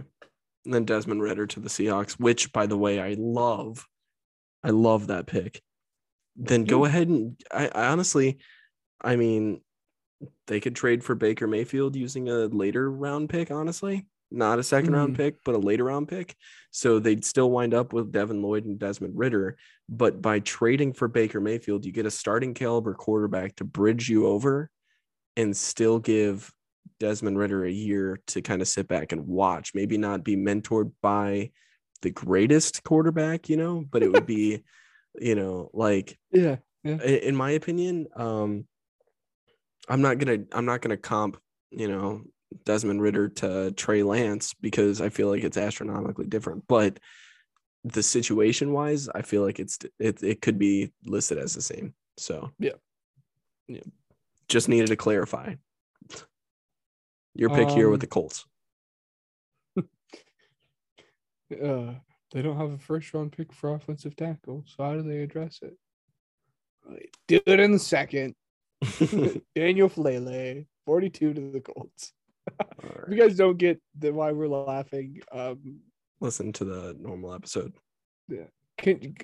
And 0.64 0.74
then 0.74 0.84
Desmond 0.84 1.22
Ridder 1.22 1.46
to 1.46 1.60
the 1.60 1.68
Seahawks, 1.68 2.12
which 2.12 2.52
by 2.52 2.66
the 2.66 2.76
way, 2.76 3.00
I 3.00 3.14
love. 3.18 3.86
I 4.62 4.70
love 4.70 5.06
that 5.06 5.26
pick. 5.26 5.62
Then 6.34 6.64
go 6.64 6.84
ahead 6.84 7.08
and 7.08 7.40
I, 7.50 7.68
I 7.68 7.86
honestly, 7.86 8.38
I 9.00 9.16
mean, 9.16 9.60
they 10.46 10.60
could 10.60 10.76
trade 10.76 11.02
for 11.04 11.14
Baker 11.14 11.46
Mayfield 11.46 11.96
using 11.96 12.28
a 12.28 12.46
later 12.46 12.90
round 12.90 13.28
pick, 13.28 13.50
honestly. 13.50 14.06
Not 14.30 14.58
a 14.58 14.62
2nd 14.62 14.92
round 14.92 15.14
Mhm. 15.14 15.16
pick, 15.16 15.36
but 15.44 15.54
a 15.54 15.58
later 15.58 15.84
round 15.84 16.08
pick. 16.08 16.34
So 16.72 16.98
they'd 16.98 17.24
still 17.24 17.50
wind 17.50 17.74
up 17.74 17.92
with 17.92 18.10
Devin 18.10 18.42
Lloyd 18.42 18.64
and 18.64 18.78
Desmond 18.78 19.16
Ridder. 19.16 19.56
But 19.88 20.20
by 20.20 20.40
trading 20.40 20.92
for 20.94 21.06
Baker 21.08 21.40
Mayfield, 21.40 21.84
you 21.84 21.92
get 21.92 22.06
a 22.06 22.10
starting 22.10 22.52
caliber 22.52 22.94
quarterback 22.94 23.54
to 23.56 23.64
bridge 23.64 24.08
you 24.08 24.26
over 24.26 24.68
and 25.36 25.56
still 25.56 25.98
give 26.00 26.52
Desmond 26.98 27.38
Ridder 27.38 27.64
a 27.64 27.70
year 27.70 28.18
to 28.28 28.42
kind 28.42 28.60
of 28.62 28.68
sit 28.68 28.88
back 28.88 29.12
and 29.12 29.26
watch. 29.28 29.74
Maybe 29.74 29.96
not 29.96 30.24
be 30.24 30.36
mentored 30.36 30.92
by 31.02 31.52
the 32.02 32.10
greatest 32.10 32.82
quarterback, 32.82 33.48
you 33.48 33.56
know, 33.56 33.84
but 33.90 34.02
it 34.02 34.10
would 34.12 34.26
be, 34.26 34.64
you 35.20 35.34
know, 35.34 35.70
like 35.72 36.18
Yeah. 36.32 36.56
i- 36.84 36.88
in 37.22 37.36
my 37.36 37.52
opinion, 37.52 38.06
um, 38.16 38.66
I'm 39.88 40.02
not 40.02 40.18
gonna 40.18 40.38
I'm 40.52 40.64
not 40.64 40.82
gonna 40.82 40.96
comp, 40.96 41.38
you 41.70 41.88
know, 41.88 42.22
Desmond 42.64 43.00
Ridder 43.02 43.28
to 43.28 43.72
Trey 43.72 44.02
Lance 44.02 44.54
because 44.54 45.00
I 45.00 45.08
feel 45.08 45.28
like 45.28 45.44
it's 45.44 45.56
astronomically 45.56 46.26
different. 46.26 46.64
But 46.68 46.98
the 47.84 48.02
situation 48.02 48.72
wise, 48.72 49.08
I 49.08 49.22
feel 49.22 49.42
like 49.42 49.60
it's 49.60 49.78
it 49.98 50.22
it 50.22 50.42
could 50.42 50.58
be 50.58 50.92
listed 51.04 51.38
as 51.38 51.54
the 51.54 51.62
same. 51.62 51.94
So 52.16 52.50
Yeah. 52.58 52.72
Yeah. 53.68 53.80
Just 54.48 54.68
needed 54.68 54.88
to 54.88 54.96
clarify. 54.96 55.54
Your 57.34 57.50
pick 57.50 57.68
here 57.68 57.90
with 57.90 57.98
Um, 57.98 58.00
the 58.00 58.06
Colts. 58.06 58.44
Uh, 61.62 61.94
they 62.32 62.42
don't 62.42 62.56
have 62.56 62.72
a 62.72 62.78
first 62.78 63.14
round 63.14 63.30
pick 63.30 63.52
for 63.52 63.72
offensive 63.72 64.16
tackle, 64.16 64.64
so 64.66 64.82
how 64.82 64.94
do 64.94 65.02
they 65.02 65.22
address 65.22 65.60
it? 65.62 65.78
Do 67.28 67.40
it 67.46 67.60
in 67.60 67.70
the 67.70 67.78
second. 67.78 68.34
Daniel 69.54 69.88
Faalele, 69.88 70.66
42 70.84 71.34
to 71.34 71.50
the 71.52 71.60
Colts. 71.60 72.12
If 72.82 73.08
you 73.10 73.16
guys 73.16 73.36
don't 73.36 73.58
get 73.58 73.80
the 73.98 74.12
why 74.12 74.32
we're 74.32 74.48
laughing, 74.48 75.20
um, 75.32 75.80
Listen 76.20 76.50
to 76.54 76.64
the 76.64 76.96
normal 76.98 77.34
episode. 77.34 77.74
Yeah. 78.28 78.44
Can 78.78 79.14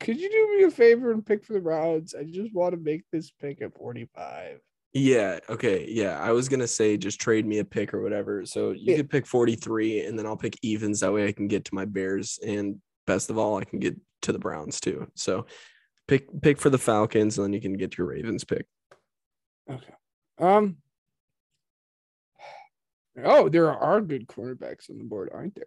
could 0.00 0.20
you 0.20 0.30
do 0.30 0.56
me 0.56 0.64
a 0.64 0.70
favor 0.70 1.12
and 1.12 1.24
pick 1.24 1.44
for 1.44 1.52
the 1.52 1.60
Browns? 1.60 2.14
I 2.14 2.24
just 2.24 2.52
want 2.54 2.74
to 2.74 2.80
make 2.80 3.02
this 3.12 3.30
pick 3.30 3.62
at 3.62 3.76
45. 3.76 4.58
Yeah. 4.94 5.38
Okay. 5.48 5.86
Yeah. 5.88 6.18
I 6.20 6.32
was 6.32 6.48
gonna 6.48 6.66
say 6.66 6.96
just 6.96 7.20
trade 7.20 7.46
me 7.46 7.58
a 7.58 7.64
pick 7.64 7.92
or 7.94 8.02
whatever. 8.02 8.44
So 8.46 8.70
you 8.70 8.80
Yeah. 8.92 8.96
could 8.96 9.10
pick 9.10 9.26
43 9.26 10.00
and 10.06 10.18
then 10.18 10.26
I'll 10.26 10.36
pick 10.36 10.56
evens. 10.62 11.00
That 11.00 11.12
way 11.12 11.26
I 11.28 11.32
can 11.32 11.46
get 11.48 11.64
to 11.66 11.74
my 11.74 11.84
Bears 11.84 12.38
and 12.44 12.80
best 13.06 13.30
of 13.30 13.38
all, 13.38 13.56
I 13.58 13.64
can 13.64 13.78
get 13.78 13.96
to 14.22 14.32
the 14.32 14.38
Browns 14.38 14.80
too. 14.80 15.06
So 15.14 15.46
pick 16.08 16.26
pick 16.42 16.58
for 16.60 16.70
the 16.70 16.78
Falcons 16.78 17.38
and 17.38 17.44
then 17.44 17.52
you 17.52 17.60
can 17.60 17.74
get 17.74 17.96
your 17.98 18.06
Ravens 18.08 18.42
pick. 18.44 18.66
Okay. 19.70 19.94
Um. 20.38 20.76
Oh, 23.22 23.48
there 23.48 23.72
are 23.72 24.00
good 24.00 24.26
cornerbacks 24.26 24.90
on 24.90 24.98
the 24.98 25.04
board, 25.04 25.30
aren't 25.32 25.54
there? 25.54 25.66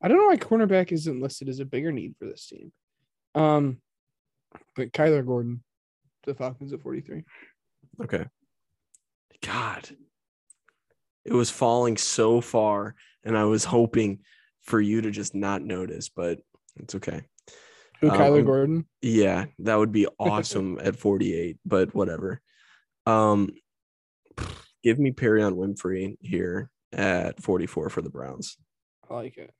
I 0.00 0.06
don't 0.06 0.18
know 0.18 0.26
why 0.26 0.36
cornerback 0.36 0.92
isn't 0.92 1.20
listed 1.20 1.48
as 1.48 1.58
a 1.58 1.64
bigger 1.64 1.90
need 1.90 2.14
for 2.18 2.26
this 2.26 2.46
team. 2.46 2.72
Um, 3.34 3.78
but 4.76 4.92
Kyler 4.92 5.26
Gordon, 5.26 5.64
the 6.24 6.34
Falcons 6.34 6.72
at 6.72 6.82
43. 6.82 7.24
Okay. 8.04 8.24
God. 9.42 9.88
It 11.24 11.32
was 11.32 11.50
falling 11.50 11.96
so 11.96 12.40
far 12.40 12.94
and 13.24 13.36
I 13.36 13.44
was 13.44 13.64
hoping 13.64 14.20
for 14.62 14.80
you 14.80 15.02
to 15.02 15.10
just 15.10 15.34
not 15.34 15.62
notice, 15.62 16.08
but 16.08 16.38
it's 16.76 16.94
okay. 16.94 17.22
Who, 18.00 18.10
Um, 18.10 18.18
Kyler 18.18 18.44
Gordon? 18.44 18.86
Yeah, 19.02 19.46
that 19.60 19.76
would 19.76 19.92
be 19.92 20.06
awesome 20.18 20.78
at 20.82 20.96
48, 20.96 21.58
but 21.66 21.94
whatever. 21.94 22.40
Um 23.08 23.48
give 24.84 24.98
me 24.98 25.12
Perrion 25.12 25.54
Winfrey 25.54 26.16
here 26.20 26.70
at 26.92 27.42
44 27.42 27.90
for 27.90 28.02
the 28.02 28.10
Browns. 28.10 28.56
I 29.10 29.14
like 29.14 29.36
it. 29.38 29.50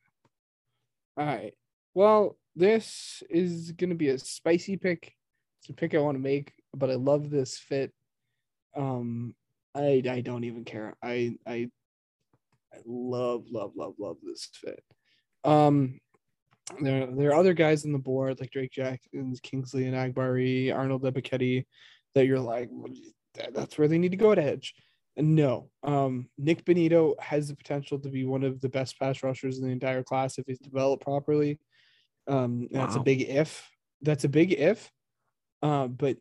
All 1.16 1.26
right. 1.26 1.54
Well, 1.94 2.37
this 2.54 3.22
is 3.28 3.72
going 3.72 3.90
to 3.90 3.96
be 3.96 4.08
a 4.08 4.18
spicy 4.18 4.76
pick. 4.76 5.14
It's 5.61 5.70
a 5.70 5.72
pick 5.72 5.94
I 5.94 5.98
want 5.98 6.16
to 6.16 6.22
make, 6.22 6.52
but 6.74 6.90
I 6.90 6.94
love 6.94 7.30
this 7.30 7.58
fit. 7.58 7.92
Um, 8.76 9.34
I 9.74 10.02
I 10.08 10.20
don't 10.20 10.44
even 10.44 10.64
care. 10.64 10.94
I 11.02 11.37
I 11.46 11.70
I 12.72 12.78
love 12.87 13.44
love 13.50 13.72
love 13.76 13.94
love 13.98 14.16
this 14.22 14.48
fit. 14.54 14.82
Um, 15.44 15.98
there 16.80 17.06
there 17.06 17.30
are 17.30 17.34
other 17.40 17.54
guys 17.54 17.84
on 17.84 17.92
the 17.92 17.98
board 17.98 18.38
like 18.40 18.50
Drake 18.50 18.72
Jackson, 18.72 19.34
Kingsley 19.42 19.84
Enagbare, 19.84 20.74
Arnold 20.74 21.02
Ebiketie, 21.02 21.64
that 22.14 22.26
you're 22.26 22.40
like, 22.40 22.68
"Well, 22.70 22.92
that- 22.92 23.12
that's 23.53 23.79
where 23.79 23.88
they 23.88 23.98
need 23.98 24.11
to 24.12 24.16
go 24.16 24.33
at 24.33 24.38
edge. 24.38 24.74
No. 25.16 25.70
Um, 25.83 26.29
Nik 26.38 26.64
Bonitto 26.64 27.18
has 27.20 27.48
the 27.48 27.57
potential 27.57 27.98
to 27.98 28.09
be 28.09 28.24
one 28.24 28.44
of 28.44 28.61
the 28.61 28.68
best 28.68 28.98
pass 28.98 29.22
rushers 29.22 29.59
in 29.59 29.64
the 29.64 29.72
entire 29.72 30.03
class 30.03 30.38
if 30.38 30.46
he's 30.46 30.61
developed 30.61 31.03
properly. 31.03 31.59
Um, 32.29 32.68
that's 32.70 32.96
a 32.96 33.01
big 33.01 33.22
if. 33.22 33.68
That's 34.03 34.24
a 34.24 34.29
big 34.29 34.53
if. 34.53 34.90
Uh, 35.61 35.88
but 35.88 36.18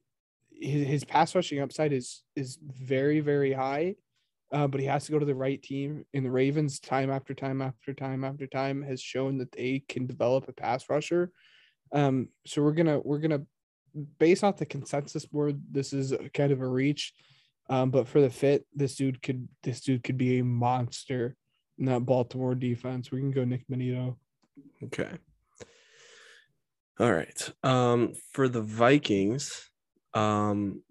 his, 0.52 0.88
his 0.88 1.04
pass 1.04 1.36
rushing 1.36 1.60
upside 1.60 1.94
is 1.94 2.24
is 2.36 2.58
very 2.62 3.20
very 3.20 3.54
high. 3.54 3.96
Uh, 4.52 4.66
but 4.66 4.80
he 4.80 4.86
has 4.86 5.06
to 5.06 5.12
go 5.12 5.20
to 5.20 5.26
the 5.26 5.36
right 5.36 5.62
team. 5.62 6.06
And 6.14 6.26
the 6.26 6.32
Ravens, 6.32 6.80
time 6.80 7.12
after 7.12 7.34
time 7.34 7.62
after 7.62 7.94
time 7.94 8.24
after 8.24 8.48
time, 8.48 8.82
has 8.82 9.02
shown 9.02 9.38
that 9.40 9.52
they 9.52 9.84
can 9.90 10.08
develop 10.08 10.48
a 10.48 10.54
pass 10.54 10.86
rusher. 10.90 11.32
Um, 11.92 12.30
so 12.46 12.64
we're 12.64 12.72
gonna 12.72 13.00
we're 13.00 13.20
gonna 13.20 13.44
based 14.20 14.44
off 14.44 14.58
the 14.58 14.66
consensus 14.66 15.26
board, 15.26 15.62
this 15.72 15.94
is 15.94 16.14
kind 16.34 16.52
of 16.52 16.62
a 16.62 16.68
reach. 16.68 17.14
Um, 17.70 17.92
but 17.92 18.08
for 18.08 18.22
the 18.22 18.30
fit, 18.30 18.66
this 18.74 18.96
dude 18.96 19.22
could 19.22 19.48
this 19.64 19.82
dude 19.82 20.04
could 20.04 20.18
be 20.18 20.40
a 20.40 20.44
monster 20.44 21.36
in 21.78 21.86
that 21.86 22.06
Baltimore 22.06 22.56
defense. 22.56 23.12
We 23.12 23.20
can 23.20 23.32
go 23.32 23.44
Nik 23.44 23.66
Bonitto. 23.70 24.16
Okay. 24.84 25.10
All 27.00 27.12
right. 27.12 27.54
Um 27.64 28.14
for 28.32 28.48
the 28.48 28.62
Vikings, 28.62 29.70
um 30.14 30.82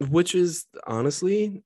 which 0.00 0.34
is 0.34 0.66
honestly 0.86 1.62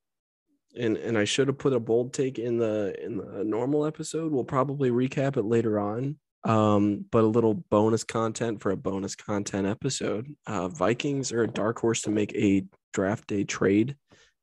and 0.77 0.97
and 0.97 1.17
I 1.17 1.25
should 1.25 1.49
have 1.49 1.59
put 1.59 1.73
a 1.73 1.81
bold 1.81 2.13
take 2.13 2.39
in 2.39 2.59
the 2.59 2.95
in 3.03 3.17
the 3.17 3.45
normal 3.45 3.87
episode. 3.87 4.33
We'll 4.33 4.45
probably 4.45 4.91
recap 4.91 5.37
it 5.37 5.45
later 5.45 5.79
on. 5.79 6.17
Um, 6.45 7.05
but 7.11 7.25
a 7.25 7.27
little 7.27 7.55
bonus 7.55 8.03
content 8.03 8.63
for 8.63 8.71
a 8.71 8.77
bonus 8.77 9.15
content 9.15 9.67
episode. 9.67 10.27
Uh, 10.47 10.69
Vikings 10.69 11.33
are 11.33 11.43
a 11.43 11.49
dark 11.49 11.79
horse 11.79 12.03
to 12.03 12.11
make 12.11 12.35
a 12.35 12.65
draft 12.95 13.27
day 13.27 13.45
trade, 13.45 13.97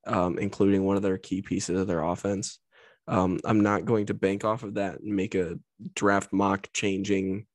um, 0.05 0.38
including 0.38 0.86
one 0.86 0.95
of 0.95 1.01
their 1.01 1.17
key 1.17 1.41
pieces 1.41 1.79
of 1.79 1.88
their 1.88 2.03
offense. 2.03 2.60
Um, 3.07 3.39
I'm 3.45 3.62
not 3.62 3.86
going 3.86 4.07
to 4.07 4.13
bank 4.13 4.45
off 4.45 4.63
of 4.63 4.75
that 4.75 4.99
and 4.99 5.15
make 5.15 5.33
a 5.33 5.57
draft 5.95 6.31
mock 6.33 6.67
changing, 6.73 7.47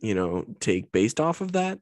you 0.00 0.14
know, 0.14 0.44
take 0.60 0.92
based 0.92 1.20
off 1.20 1.40
of 1.40 1.52
that. 1.52 1.78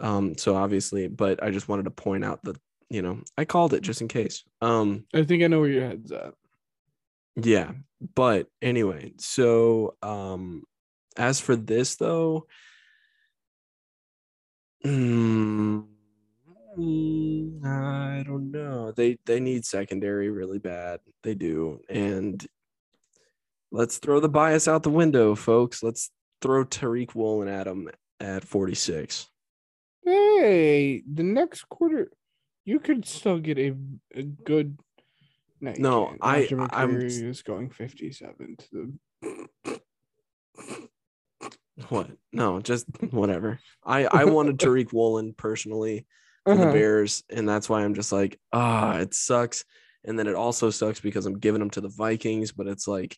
Um, 0.00 0.36
so 0.38 0.56
obviously, 0.56 1.08
but 1.08 1.42
I 1.42 1.50
just 1.50 1.68
wanted 1.68 1.84
to 1.84 1.90
point 1.90 2.24
out 2.24 2.42
that, 2.44 2.56
you 2.88 3.02
know, 3.02 3.20
I 3.36 3.44
called 3.44 3.74
it 3.74 3.82
just 3.82 4.00
in 4.00 4.08
case. 4.08 4.44
Um, 4.60 5.04
I 5.14 5.22
think 5.24 5.42
I 5.42 5.46
know 5.48 5.60
where 5.60 5.68
your 5.70 5.86
head's 5.86 6.10
at. 6.10 6.34
yeah, 7.36 7.72
but 8.14 8.46
anyway, 8.62 9.12
so 9.18 9.94
um 10.02 10.64
as 11.18 11.40
for 11.40 11.56
this 11.56 11.96
though, 11.96 12.46
mm, 14.84 15.84
I 17.64 18.22
don't 18.24 18.50
know. 18.50 18.92
They 18.92 19.18
they 19.26 19.40
need 19.40 19.64
secondary 19.64 20.30
really 20.30 20.58
bad. 20.58 21.00
They 21.22 21.34
do. 21.34 21.80
And 21.88 22.44
let's 23.70 23.98
throw 23.98 24.20
the 24.20 24.28
bias 24.28 24.68
out 24.68 24.82
the 24.84 24.90
window, 24.90 25.34
folks. 25.34 25.82
Let's 25.82 26.10
throw 26.40 26.64
Tariq 26.64 27.14
Woolen 27.14 27.48
at 27.48 27.66
him 27.66 27.90
at 28.20 28.44
46. 28.44 29.28
Hey, 30.04 31.02
the 31.12 31.22
next 31.22 31.68
quarter, 31.68 32.10
you 32.64 32.80
could 32.80 33.04
still 33.06 33.38
get 33.38 33.58
a, 33.58 33.74
a 34.14 34.22
good 34.22 34.78
No, 35.60 35.74
No. 35.78 36.16
I 36.20 36.48
I'm 36.70 36.96
is 36.96 37.42
going 37.42 37.70
57 37.70 38.56
to 38.70 38.94
the. 39.22 39.77
What? 41.88 42.10
No, 42.32 42.60
just 42.60 42.86
whatever. 43.10 43.60
I 43.84 44.04
I 44.06 44.24
wanted 44.24 44.58
Tariq 44.58 44.92
Woolen 44.92 45.32
personally 45.34 46.06
for 46.44 46.54
the 46.56 46.62
Uh-huh. 46.62 46.72
Bears, 46.72 47.22
and 47.30 47.48
that's 47.48 47.68
why 47.68 47.82
I'm 47.84 47.94
just 47.94 48.10
like, 48.12 48.38
ah, 48.52 48.96
it 48.98 49.14
sucks. 49.14 49.64
And 50.04 50.18
then 50.18 50.26
it 50.26 50.34
also 50.34 50.70
sucks 50.70 51.00
because 51.00 51.26
I'm 51.26 51.38
giving 51.38 51.58
them 51.60 51.70
to 51.70 51.80
the 51.80 51.88
Vikings, 51.88 52.52
but 52.52 52.66
it's 52.66 52.88
like, 52.88 53.16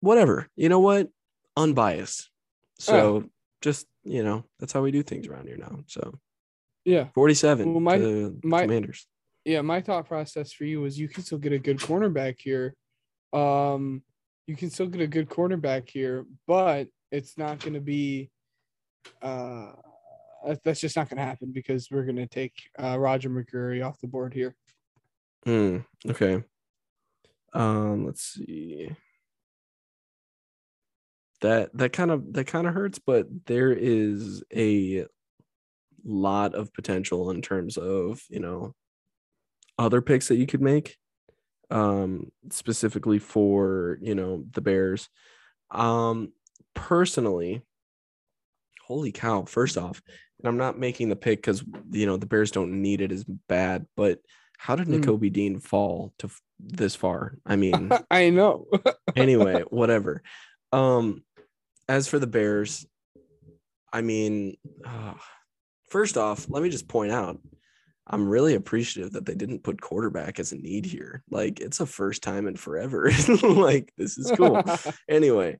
whatever. 0.00 0.48
You 0.56 0.68
know 0.68 0.80
what? 0.80 1.08
Unbiased. 1.56 2.30
So 2.78 3.24
just 3.60 3.86
you 4.04 4.22
know, 4.22 4.44
that's 4.58 4.72
how 4.72 4.80
we 4.82 4.90
do 4.90 5.02
things 5.02 5.26
around 5.26 5.46
here 5.46 5.58
now. 5.58 5.80
So 5.86 6.18
Yeah. 6.84 7.08
47 7.14 7.70
Well, 7.72 7.80
my- 7.80 7.98
to 7.98 8.38
my- 8.44 8.62
Commanders. 8.62 9.06
Yeah. 9.44 9.60
My 9.62 9.80
thought 9.80 10.06
process 10.06 10.52
for 10.52 10.64
you 10.64 10.80
was 10.80 10.98
you 10.98 11.08
can 11.08 11.22
still 11.22 11.38
get 11.38 11.52
a 11.52 11.58
good 11.58 11.78
cornerback 11.78 12.36
here. 12.38 12.74
Um, 13.32 14.02
you 14.46 14.56
can 14.56 14.70
still 14.70 14.86
get 14.86 15.00
a 15.02 15.06
good 15.06 15.28
cornerback 15.28 15.88
here, 15.90 16.24
but 16.46 16.88
it's 17.10 17.36
not 17.36 17.60
going 17.60 17.74
to 17.74 17.80
be. 17.80 18.30
Uh, 19.22 19.72
that's 20.64 20.80
just 20.80 20.96
not 20.96 21.08
going 21.08 21.18
to 21.18 21.24
happen 21.24 21.52
because 21.52 21.88
we're 21.90 22.04
going 22.04 22.16
to 22.16 22.26
take 22.26 22.54
uh, 22.78 22.98
Roger 22.98 23.28
McCreary 23.28 23.84
off 23.84 24.00
the 24.00 24.06
board 24.06 24.34
here. 24.34 24.54
Hmm. 25.44 25.78
Okay. 26.08 26.42
Um. 27.52 28.06
Let's 28.06 28.22
see. 28.22 28.90
That 31.40 31.70
that 31.76 31.92
kind 31.92 32.10
of 32.10 32.32
that 32.34 32.46
kind 32.46 32.66
of 32.66 32.74
hurts, 32.74 32.98
but 32.98 33.26
there 33.46 33.72
is 33.72 34.42
a 34.54 35.06
lot 36.04 36.54
of 36.54 36.72
potential 36.72 37.30
in 37.30 37.42
terms 37.42 37.76
of 37.76 38.22
you 38.28 38.40
know 38.40 38.74
other 39.78 40.02
picks 40.02 40.28
that 40.28 40.36
you 40.36 40.46
could 40.46 40.60
make, 40.60 40.98
um, 41.70 42.30
specifically 42.50 43.18
for 43.18 43.98
you 44.02 44.14
know 44.14 44.44
the 44.52 44.60
Bears. 44.60 45.08
Um, 45.70 46.32
personally, 46.74 47.62
holy 48.86 49.12
cow! 49.12 49.44
First 49.44 49.76
off, 49.78 50.02
and 50.38 50.48
I'm 50.48 50.56
not 50.56 50.78
making 50.78 51.08
the 51.08 51.16
pick 51.16 51.38
because 51.38 51.62
you 51.90 52.06
know 52.06 52.16
the 52.16 52.26
Bears 52.26 52.50
don't 52.50 52.82
need 52.82 53.00
it 53.00 53.12
as 53.12 53.24
bad, 53.24 53.86
but 53.96 54.20
how 54.58 54.76
did 54.76 54.88
Mm. 54.88 55.32
Dean 55.32 55.58
fall 55.58 56.12
to 56.18 56.26
f- 56.26 56.42
this 56.58 56.94
far? 56.94 57.38
I 57.46 57.56
mean, 57.56 57.90
I 58.10 58.28
know. 58.28 58.66
anyway, 59.16 59.62
whatever. 59.70 60.22
Um, 60.70 61.24
as 61.88 62.08
for 62.08 62.18
the 62.18 62.26
Bears, 62.26 62.86
I 63.92 64.02
mean, 64.02 64.56
uh, 64.84 65.14
first 65.88 66.18
off, 66.18 66.46
let 66.50 66.62
me 66.62 66.68
just 66.68 66.88
point 66.88 67.10
out, 67.10 67.40
I'm 68.06 68.28
really 68.28 68.54
appreciative 68.54 69.12
that 69.12 69.24
they 69.24 69.34
didn't 69.34 69.62
put 69.62 69.80
quarterback 69.80 70.38
as 70.38 70.52
a 70.52 70.56
need 70.56 70.84
here. 70.84 71.22
Like, 71.30 71.60
it's 71.60 71.80
a 71.80 71.86
first 71.86 72.22
time 72.22 72.46
in 72.46 72.56
forever. 72.56 73.10
like, 73.42 73.92
this 73.96 74.18
is 74.18 74.30
cool. 74.32 74.62
anyway, 75.08 75.58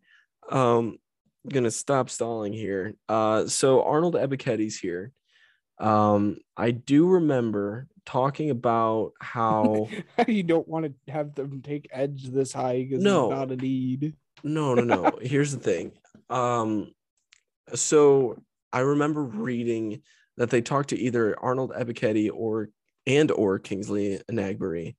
um, 0.51 0.99
gonna 1.49 1.71
stop 1.71 2.11
stalling 2.11 2.53
here. 2.53 2.95
Uh, 3.09 3.47
so 3.47 3.83
Arnold 3.83 4.15
Ebiketie's 4.15 4.79
here. 4.79 5.13
Um, 5.79 6.37
I 6.57 6.73
do 6.73 7.07
remember 7.09 7.89
talking 8.05 8.51
about 8.51 9.13
how. 9.21 9.89
you 10.29 10.43
don't 10.43 10.69
want 10.69 10.85
to 10.87 11.13
have 11.13 11.35
them 11.35 11.63
take 11.63 11.89
edge 11.91 12.25
this 12.25 12.53
high 12.53 12.83
because 12.83 13.03
No. 13.03 13.31
it's 13.31 13.39
not 13.39 13.53
a 13.53 13.57
need. 13.57 14.15
No, 14.45 14.75
no, 14.75 14.83
no. 14.83 15.19
Here's 15.23 15.53
the 15.53 15.61
thing. 15.61 15.93
Um, 16.29 16.93
so 17.75 18.43
I 18.73 18.81
remember 18.81 19.23
reading 19.23 20.03
that 20.37 20.51
they 20.51 20.61
talked 20.61 20.91
to 20.91 20.99
either 20.99 21.39
Arnold 21.39 21.73
Ebiketti 21.73 22.31
or 22.33 22.71
and 23.07 23.31
or 23.31 23.59
Kingsley 23.59 24.21
Enagbare. 24.31 24.95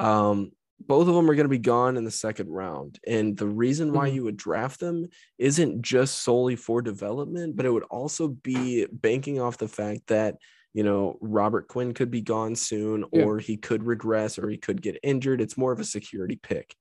Um, 0.00 0.52
both 0.86 1.08
of 1.08 1.14
them 1.14 1.30
are 1.30 1.34
going 1.34 1.44
to 1.44 1.48
be 1.48 1.58
gone 1.58 1.96
in 1.96 2.04
the 2.04 2.10
second 2.10 2.48
round, 2.48 2.98
and 3.06 3.36
the 3.36 3.46
reason 3.46 3.92
why 3.92 4.10
Mhm. 4.10 4.14
you 4.14 4.24
would 4.24 4.36
draft 4.36 4.80
them 4.80 5.08
isn't 5.38 5.82
just 5.82 6.22
solely 6.22 6.56
for 6.56 6.82
development, 6.82 7.56
but 7.56 7.66
it 7.66 7.70
would 7.70 7.84
also 7.84 8.28
be 8.28 8.86
banking 8.86 9.40
off 9.40 9.58
the 9.58 9.68
fact 9.68 10.06
that 10.08 10.38
you 10.74 10.82
know 10.82 11.18
Robert 11.20 11.68
Quinn 11.68 11.92
could 11.94 12.10
be 12.10 12.22
gone 12.22 12.54
soon, 12.54 13.04
Yeah. 13.12 13.24
or 13.24 13.38
he 13.38 13.56
could 13.56 13.84
regress, 13.84 14.38
or 14.38 14.48
he 14.48 14.56
could 14.58 14.80
get 14.82 14.98
injured. 15.02 15.40
It's 15.40 15.58
more 15.58 15.72
of 15.72 15.80
a 15.80 15.84
security 15.84 16.36
pick. 16.42 16.74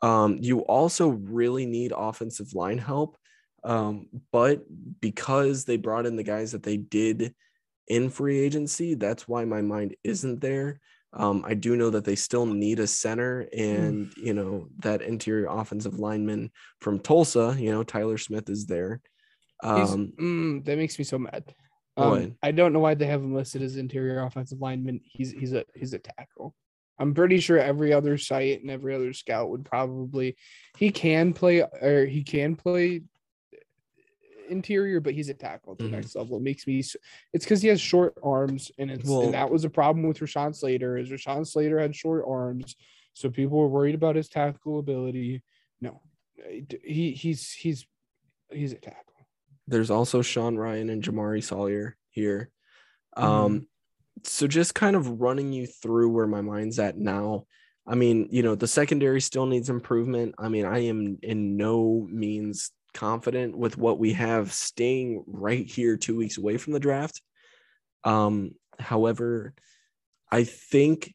Um, 0.00 0.38
you 0.40 0.60
also 0.60 1.08
really 1.08 1.66
need 1.66 1.92
offensive 1.96 2.54
line 2.54 2.78
help. 2.78 3.16
Um, 3.64 4.06
but 4.30 4.64
because 5.00 5.64
they 5.64 5.76
brought 5.76 6.06
in 6.06 6.14
the 6.14 6.22
guys 6.22 6.52
that 6.52 6.62
they 6.62 6.76
did 6.76 7.34
in 7.88 8.08
free 8.08 8.38
agency, 8.38 8.94
that's 8.94 9.26
why 9.26 9.44
my 9.44 9.62
mind 9.62 9.96
isn't 10.04 10.40
there. 10.40 10.78
Um, 11.12 11.42
I 11.46 11.54
do 11.54 11.76
know 11.76 11.90
that 11.90 12.04
they 12.04 12.16
still 12.16 12.44
need 12.44 12.80
a 12.80 12.86
center 12.86 13.48
and, 13.56 14.12
you 14.16 14.34
know, 14.34 14.68
that 14.80 15.00
interior 15.00 15.46
offensive 15.46 15.98
lineman 15.98 16.50
from 16.80 17.00
Tulsa, 17.00 17.56
you 17.58 17.70
know, 17.70 17.82
Tyler 17.82 18.18
Smith 18.18 18.50
is 18.50 18.66
there. 18.66 19.00
Um, 19.62 20.12
mm, 20.20 20.64
that 20.64 20.76
makes 20.76 20.98
me 20.98 21.04
so 21.04 21.18
mad. 21.18 21.54
Um, 21.96 22.36
I 22.42 22.52
don't 22.52 22.72
know 22.72 22.78
why 22.78 22.94
they 22.94 23.06
have 23.06 23.22
him 23.22 23.34
listed 23.34 23.62
as 23.62 23.76
interior 23.76 24.22
offensive 24.22 24.60
lineman. 24.60 25.00
He's 25.04 25.32
he's 25.32 25.52
a 25.52 25.64
he's 25.74 25.94
a 25.94 25.98
tackle. 25.98 26.54
I'm 26.98 27.14
pretty 27.14 27.40
sure 27.40 27.58
every 27.58 27.92
other 27.92 28.18
site 28.18 28.60
and 28.60 28.70
every 28.70 28.94
other 28.94 29.12
scout 29.12 29.50
would 29.50 29.64
probably 29.64 30.36
he 30.76 30.90
can 30.90 31.32
play 31.32 31.62
or 31.62 32.06
he 32.06 32.22
can 32.22 32.54
play 32.54 33.02
interior, 34.48 35.00
but 35.00 35.14
he's 35.14 35.28
a 35.28 35.34
tackle 35.34 35.72
at 35.72 35.78
the 35.78 35.84
Mhm. 35.84 35.90
next 35.92 36.14
level. 36.16 36.36
It 36.38 36.42
makes 36.42 36.66
me. 36.66 36.78
It's 36.80 36.96
because 37.32 37.62
he 37.62 37.68
has 37.68 37.80
short 37.80 38.14
arms, 38.22 38.70
and 38.78 38.90
it's 38.90 39.08
Well- 39.08 39.22
and 39.22 39.34
that 39.34 39.50
was 39.50 39.64
a 39.64 39.70
problem 39.70 40.06
with 40.06 40.18
Rashawn 40.18 40.54
Slater. 40.54 40.96
Is 40.96 41.10
Rashawn 41.10 41.46
Slater 41.46 41.78
had 41.78 41.94
short 41.94 42.24
arms, 42.26 42.76
so 43.12 43.30
people 43.30 43.58
were 43.58 43.68
worried 43.68 43.94
about 43.94 44.16
his 44.16 44.28
tactical 44.28 44.78
ability. 44.78 45.42
No, 45.80 46.02
he 46.84 47.12
he's 47.12 47.52
he's 47.52 47.86
he's 48.50 48.72
a 48.72 48.76
tackle. 48.78 49.04
there's 49.66 49.90
also 49.90 50.22
Sean 50.22 50.56
Rhyan 50.56 50.90
and 50.90 51.02
Jamaree 51.02 51.44
Salyer 51.44 51.96
here. 52.10 52.50
Um, 53.16 53.68
so 54.24 54.46
just 54.46 54.74
kind 54.74 54.96
of 54.96 55.20
running 55.20 55.52
you 55.52 55.66
through 55.66 56.08
where 56.10 56.26
my 56.26 56.40
mind's 56.40 56.78
at 56.78 56.96
now. 56.96 57.46
I 57.86 57.94
mean, 57.94 58.28
you 58.30 58.42
know, 58.42 58.54
the 58.54 58.66
secondary 58.66 59.20
still 59.20 59.46
needs 59.46 59.68
improvement. 59.70 60.34
I 60.38 60.48
mean, 60.48 60.64
I 60.64 60.78
am 60.86 61.18
in 61.22 61.56
no 61.56 62.06
means 62.10 62.70
confident 62.98 63.56
with 63.56 63.78
what 63.78 64.00
we 64.00 64.12
have 64.14 64.52
staying 64.52 65.22
right 65.28 65.64
here 65.64 65.96
two 65.96 66.16
weeks 66.16 66.36
away 66.36 66.56
from 66.56 66.72
the 66.72 66.80
draft. 66.80 67.22
Um, 68.02 68.56
however, 68.80 69.54
I 70.32 70.42
think 70.42 71.14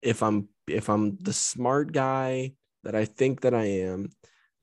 if 0.00 0.22
I'm 0.22 0.48
if 0.66 0.88
I'm 0.88 1.18
the 1.20 1.34
smart 1.34 1.92
guy 1.92 2.52
that 2.84 2.94
I 2.94 3.04
think 3.04 3.42
that 3.42 3.52
I 3.52 3.64
am, 3.64 4.08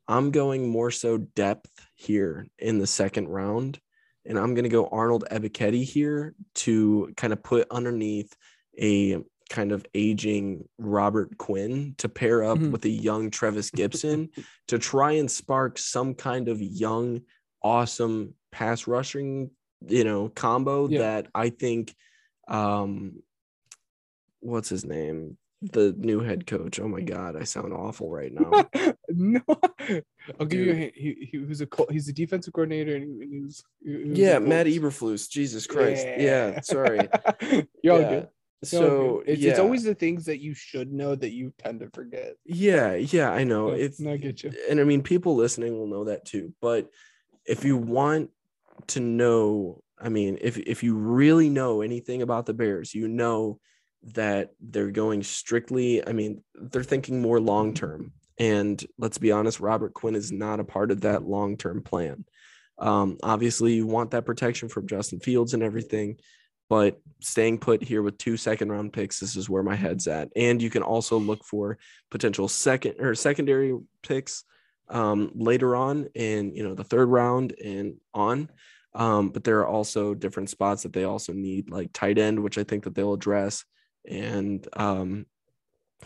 I'm 0.07 0.31
going 0.31 0.67
more 0.67 0.89
so 0.89 1.19
depth 1.19 1.69
here 1.95 2.47
in 2.57 2.79
the 2.79 2.87
second 2.87 3.27
round. 3.27 3.79
And 4.25 4.37
I'm 4.37 4.55
going 4.55 4.63
to 4.63 4.69
go 4.69 4.87
Arnold 4.87 5.25
Ebiketie 5.31 5.83
here 5.83 6.33
to 6.55 7.13
kind 7.17 7.33
of 7.33 7.43
put 7.43 7.67
underneath 7.69 8.33
a 8.79 9.19
kind 9.51 9.73
of 9.73 9.85
aging 9.93 10.67
Robert 10.79 11.37
Quinn 11.37 11.93
to 11.97 12.07
pair 12.07 12.41
up 12.43 12.57
Mhm. 12.57 12.71
with 12.71 12.85
a 12.85 12.89
young 12.89 13.29
Trevis 13.29 13.69
Gipson 13.69 14.29
to 14.69 14.79
try 14.79 15.11
and 15.11 15.29
spark 15.29 15.77
some 15.77 16.15
kind 16.15 16.47
of 16.47 16.61
young, 16.61 17.21
awesome 17.61 18.33
pass 18.51 18.87
rushing, 18.87 19.51
you 19.87 20.05
know, 20.05 20.29
combo 20.29 20.87
Yeah. 20.87 20.99
that 20.99 21.27
I 21.35 21.49
think 21.49 21.93
um 22.47 23.21
what's 24.39 24.69
his 24.69 24.85
name? 24.85 25.37
The 25.61 25.93
new 25.95 26.21
head 26.21 26.47
coach. 26.47 26.79
Oh 26.79 26.87
my 26.87 27.01
god, 27.01 27.35
I 27.35 27.43
sound 27.43 27.71
awful 27.73 28.09
right 28.09 28.33
now. 28.33 28.67
no, 29.09 29.41
I'll 30.39 30.47
give 30.47 30.59
you 30.59 30.71
a 30.71 30.73
Dude. 30.73 30.77
hint. 30.77 30.93
He, 30.95 31.27
he 31.31 31.37
was 31.37 31.61
a 31.61 31.67
he's 31.91 32.07
a 32.07 32.13
defensive 32.13 32.53
coordinator 32.53 32.95
and 32.95 33.21
he, 33.21 33.39
was, 33.41 33.63
he 33.83 33.95
was 34.09 34.17
yeah, 34.17 34.39
Matt. 34.39 34.65
Eberflus. 34.65 35.29
Jesus 35.29 35.67
Christ. 35.67 36.03
Yeah, 36.17 36.61
sorry. 36.61 37.07
You're 37.83 37.93
all 37.93 38.09
good. 38.09 38.27
So 38.63 39.23
it's, 39.25 39.41
yeah. 39.41 39.51
it's 39.51 39.59
always 39.59 39.83
the 39.83 39.95
things 39.95 40.25
that 40.25 40.39
you 40.39 40.53
should 40.53 40.91
know 40.91 41.15
that 41.15 41.31
you 41.31 41.51
tend 41.57 41.79
to 41.79 41.89
forget. 41.93 42.35
yeah, 42.45 42.93
yeah, 42.93 43.31
I 43.31 43.43
know. 43.43 43.69
It's 43.69 43.99
and 43.99 44.09
I 44.09 44.17
get 44.17 44.43
you. 44.43 44.51
and 44.69 44.79
I 44.79 44.83
mean 44.83 45.01
people 45.01 45.35
listening 45.35 45.77
will 45.77 45.87
know 45.87 46.05
that 46.05 46.25
too. 46.25 46.53
But 46.61 46.89
if 47.45 47.65
you 47.65 47.77
want 47.77 48.29
to 48.87 48.99
know, 48.99 49.81
I 49.99 50.09
mean, 50.09 50.37
if 50.41 50.57
if 50.57 50.83
you 50.83 50.95
really 50.95 51.49
know 51.49 51.81
anything 51.81 52.21
about 52.21 52.45
the 52.45 52.53
Bears, 52.53 52.93
you 52.93 53.07
know 53.07 53.59
that 54.13 54.51
they're 54.59 54.91
going 54.91 55.23
strictly, 55.23 56.07
I 56.07 56.11
mean, 56.11 56.43
they're 56.55 56.83
thinking 56.83 57.21
more 57.21 57.39
long 57.39 57.73
term. 57.73 58.13
And 58.37 58.83
let's 58.97 59.17
be 59.17 59.31
honest, 59.31 59.59
Robert 59.59 59.93
Quinn 59.93 60.15
is 60.15 60.31
not 60.31 60.59
a 60.59 60.63
part 60.63 60.91
of 60.91 61.01
that 61.01 61.23
long 61.23 61.57
term 61.57 61.81
plan. 61.81 62.25
Um, 62.79 63.17
obviously, 63.21 63.73
you 63.73 63.85
want 63.85 64.11
that 64.11 64.25
protection 64.25 64.69
from 64.69 64.87
Justin 64.87 65.19
Fields 65.19 65.53
and 65.53 65.61
everything, 65.61 66.17
but 66.71 67.01
staying 67.19 67.57
put 67.57 67.83
here 67.83 68.01
with 68.01 68.17
two 68.17 68.37
second 68.37 68.71
round 68.71 68.93
picks, 68.93 69.19
this 69.19 69.35
is 69.35 69.49
where 69.49 69.61
my 69.61 69.75
head's 69.75 70.07
at. 70.07 70.29
And 70.37 70.61
you 70.61 70.69
can 70.69 70.83
also 70.83 71.19
look 71.19 71.43
for 71.43 71.77
potential 72.09 72.47
second 72.47 72.95
or 73.01 73.13
secondary 73.13 73.77
picks 74.03 74.45
um, 74.87 75.33
later 75.35 75.75
on 75.75 76.07
in 76.15 76.55
you 76.55 76.63
know 76.63 76.73
the 76.73 76.85
third 76.85 77.09
round 77.09 77.51
and 77.61 77.95
on. 78.13 78.49
Um, 78.95 79.31
but 79.31 79.43
there 79.43 79.59
are 79.59 79.67
also 79.67 80.13
different 80.13 80.49
spots 80.49 80.83
that 80.83 80.93
they 80.93 81.03
also 81.03 81.33
need, 81.33 81.69
like 81.69 81.89
tight 81.91 82.17
end, 82.17 82.39
which 82.39 82.57
I 82.57 82.63
think 82.63 82.85
that 82.85 82.95
they'll 82.95 83.15
address, 83.15 83.65
and 84.09 84.65
um, 84.71 85.25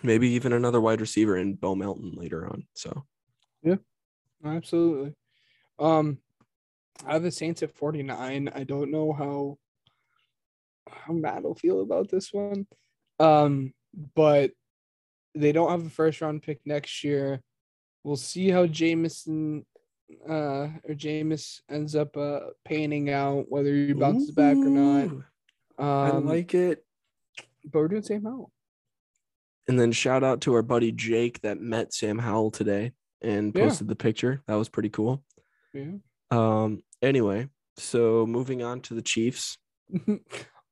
Maybe 0.02 0.30
even 0.30 0.52
another 0.52 0.82
wide 0.82 1.00
receiver 1.00 1.38
in 1.38 1.54
Bo 1.54 1.76
Melton 1.76 2.14
later 2.16 2.48
on. 2.48 2.66
So 2.74 3.06
yeah, 3.62 3.78
Absolutely. 4.44 5.14
Um, 5.78 6.18
I 7.06 7.14
have 7.14 7.24
the 7.24 7.32
Saints 7.32 7.62
at 7.62 7.76
49. 7.76 8.50
I 8.54 8.64
don't 8.64 8.92
know 8.92 9.14
how 9.14 9.58
how 10.90 11.14
Matt 11.14 11.44
will 11.44 11.56
feel 11.56 11.82
about 11.82 12.10
this 12.10 12.32
one. 12.34 12.68
Um, 13.20 13.74
but 14.16 14.52
they 15.34 15.52
don't 15.52 15.72
have 15.72 15.86
a 15.86 15.90
first 15.90 16.22
round 16.22 16.42
pick 16.44 16.60
next 16.66 17.04
year. 17.04 17.42
We'll 18.04 18.16
see 18.18 18.50
how 18.50 18.68
Jamison 18.68 19.66
uh 20.30 20.68
or 20.88 20.94
Jameis 20.94 21.62
ends 21.70 21.96
up 21.96 22.16
uh 22.16 22.40
panning 22.64 23.10
out, 23.10 23.46
whether 23.50 23.74
he 23.74 23.94
bounces 23.94 24.32
back 24.32 24.56
or 24.56 24.66
not. 24.70 25.08
Um, 25.08 25.24
I 25.80 26.12
like 26.12 26.54
it. 26.54 26.86
but 27.64 27.80
we're 27.80 27.88
doing 27.88 28.04
Sam 28.04 28.24
Howell. 28.24 28.52
And 29.68 29.80
then 29.80 29.92
shout 29.92 30.24
out 30.24 30.42
to 30.42 30.54
our 30.54 30.62
buddy 30.62 30.92
Jake 30.92 31.42
that 31.42 31.60
met 31.60 31.92
Sam 31.94 32.20
Howell 32.20 32.52
today 32.52 32.92
and 33.22 33.54
Yeah. 33.56 33.64
posted 33.64 33.88
the 33.88 33.96
picture. 33.96 34.44
That 34.48 34.56
was 34.56 34.70
pretty 34.70 34.90
cool. 34.90 35.24
Yeah. 35.74 35.94
Um, 36.30 36.84
anyway, 37.02 37.50
so 37.78 38.28
moving 38.28 38.62
on 38.62 38.82
to 38.82 38.94
the 38.94 39.02
Chiefs. 39.02 39.58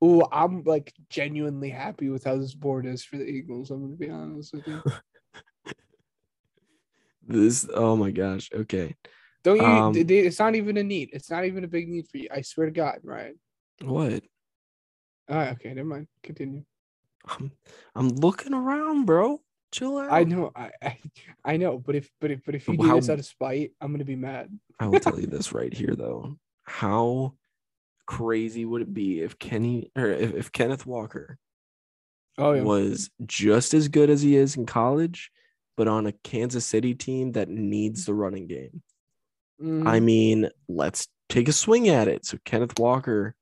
oh, 0.03 0.27
I'm 0.31 0.63
like 0.63 0.93
genuinely 1.09 1.69
happy 1.69 2.09
with 2.09 2.25
how 2.25 2.37
this 2.37 2.53
board 2.53 2.85
is 2.85 3.05
for 3.05 3.17
the 3.17 3.23
Eagles. 3.23 3.71
I'm 3.71 3.81
gonna 3.81 3.95
be 3.95 4.09
honest 4.09 4.53
with 4.53 4.67
you. 4.67 4.83
This 7.25 7.65
oh 7.73 7.95
my 7.95 8.11
gosh. 8.11 8.49
Okay. 8.53 8.97
Don't 9.45 9.55
you? 9.55 9.65
Um, 9.65 9.93
it's 9.95 10.39
not 10.39 10.55
even 10.55 10.75
a 10.75 10.83
need. 10.83 11.11
It's 11.13 11.31
not 11.31 11.45
even 11.45 11.63
a 11.63 11.69
big 11.69 11.87
need 11.87 12.05
for 12.09 12.17
you. 12.17 12.27
I 12.29 12.41
swear 12.41 12.65
to 12.65 12.71
God, 12.73 12.99
right? 13.01 13.33
What? 13.81 14.23
All 15.29 15.37
right, 15.37 15.53
okay, 15.53 15.73
never 15.73 15.87
mind. 15.87 16.07
Continue. 16.21 16.65
I'm, 17.25 17.53
I'm 17.95 18.09
looking 18.09 18.53
around, 18.53 19.05
bro. 19.05 19.39
Chill 19.71 19.99
out. 19.99 20.11
I 20.11 20.25
know, 20.25 20.51
I, 20.53 20.71
I, 20.81 20.97
I 21.45 21.55
know, 21.55 21.77
but 21.77 21.95
if, 21.95 22.11
but 22.19 22.29
if, 22.29 22.43
but 22.45 22.55
if 22.55 22.67
you 22.67 22.75
do 22.77 22.87
How- 22.87 22.95
this 22.97 23.09
out 23.09 23.19
of 23.19 23.25
spite, 23.25 23.71
I'm 23.79 23.93
gonna 23.93 24.03
be 24.03 24.17
mad. 24.17 24.49
I 24.81 24.87
will 24.87 24.99
tell 24.99 25.17
you 25.17 25.27
this 25.27 25.53
right 25.53 25.73
here 25.73 25.95
though. 25.95 26.37
How 26.65 27.35
crazy 28.05 28.65
would 28.65 28.81
it 28.81 28.93
be 28.93 29.21
if 29.21 29.39
Kenny 29.39 29.91
or 29.95 30.07
if, 30.07 30.33
if 30.33 30.51
Kenneth 30.51 30.85
Walker 30.85 31.37
Oh 32.37 32.53
yeah, 32.53 32.63
was 32.63 33.09
just 33.25 33.73
as 33.73 33.87
good 33.87 34.09
as 34.09 34.21
he 34.21 34.35
is 34.35 34.55
in 34.55 34.65
college, 34.65 35.31
but 35.77 35.87
on 35.87 36.07
a 36.07 36.13
Kansas 36.23 36.65
City 36.65 36.95
team 36.95 37.33
that 37.33 37.49
needs 37.49 38.05
the 38.05 38.13
running 38.13 38.47
game? 38.47 38.81
Mm, 39.61 39.87
I 39.87 39.99
mean, 39.99 40.49
let's 40.67 41.07
take 41.29 41.47
a 41.47 41.53
swing 41.53 41.89
at 41.89 42.07
it. 42.07 42.25
So 42.25 42.37
Kenneth 42.43 42.79
Walker 42.79 43.35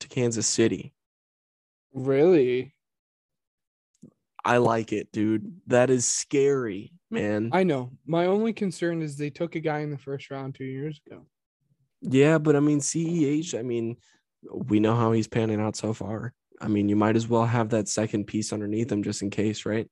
to 0.00 0.08
Kansas 0.08 0.46
City. 0.46 0.92
really. 1.92 2.74
I 4.44 4.58
like 4.58 4.92
it, 4.92 5.12
dude. 5.12 5.60
That 5.66 5.90
is 5.90 6.08
scary, 6.08 6.92
man. 7.10 7.50
I 7.52 7.64
know. 7.64 7.90
My 8.06 8.26
only 8.26 8.52
concern 8.54 9.02
is 9.02 9.16
they 9.16 9.28
took 9.28 9.56
a 9.56 9.60
guy 9.60 9.80
in 9.80 9.90
the 9.90 9.98
first 9.98 10.30
round 10.30 10.54
two 10.54 10.64
years 10.64 10.98
ago. 11.06 11.26
Yeah, 12.00 12.38
but 12.38 12.56
I 12.56 12.60
mean, 12.60 12.80
CEH, 12.80 13.54
I 13.58 13.62
mean, 13.62 13.96
we 14.50 14.80
know 14.80 14.94
how 14.94 15.12
he's 15.12 15.28
panning 15.28 15.60
out 15.60 15.76
so 15.76 15.92
far. 15.92 16.32
I 16.60 16.68
mean, 16.68 16.88
you 16.88 16.96
might 16.96 17.16
as 17.16 17.28
well 17.28 17.44
have 17.46 17.70
that 17.70 17.88
second 17.88 18.26
piece 18.26 18.52
underneath 18.52 18.90
him 18.90 19.02
just 19.02 19.22
in 19.22 19.30
case, 19.30 19.64
right? 19.66 19.88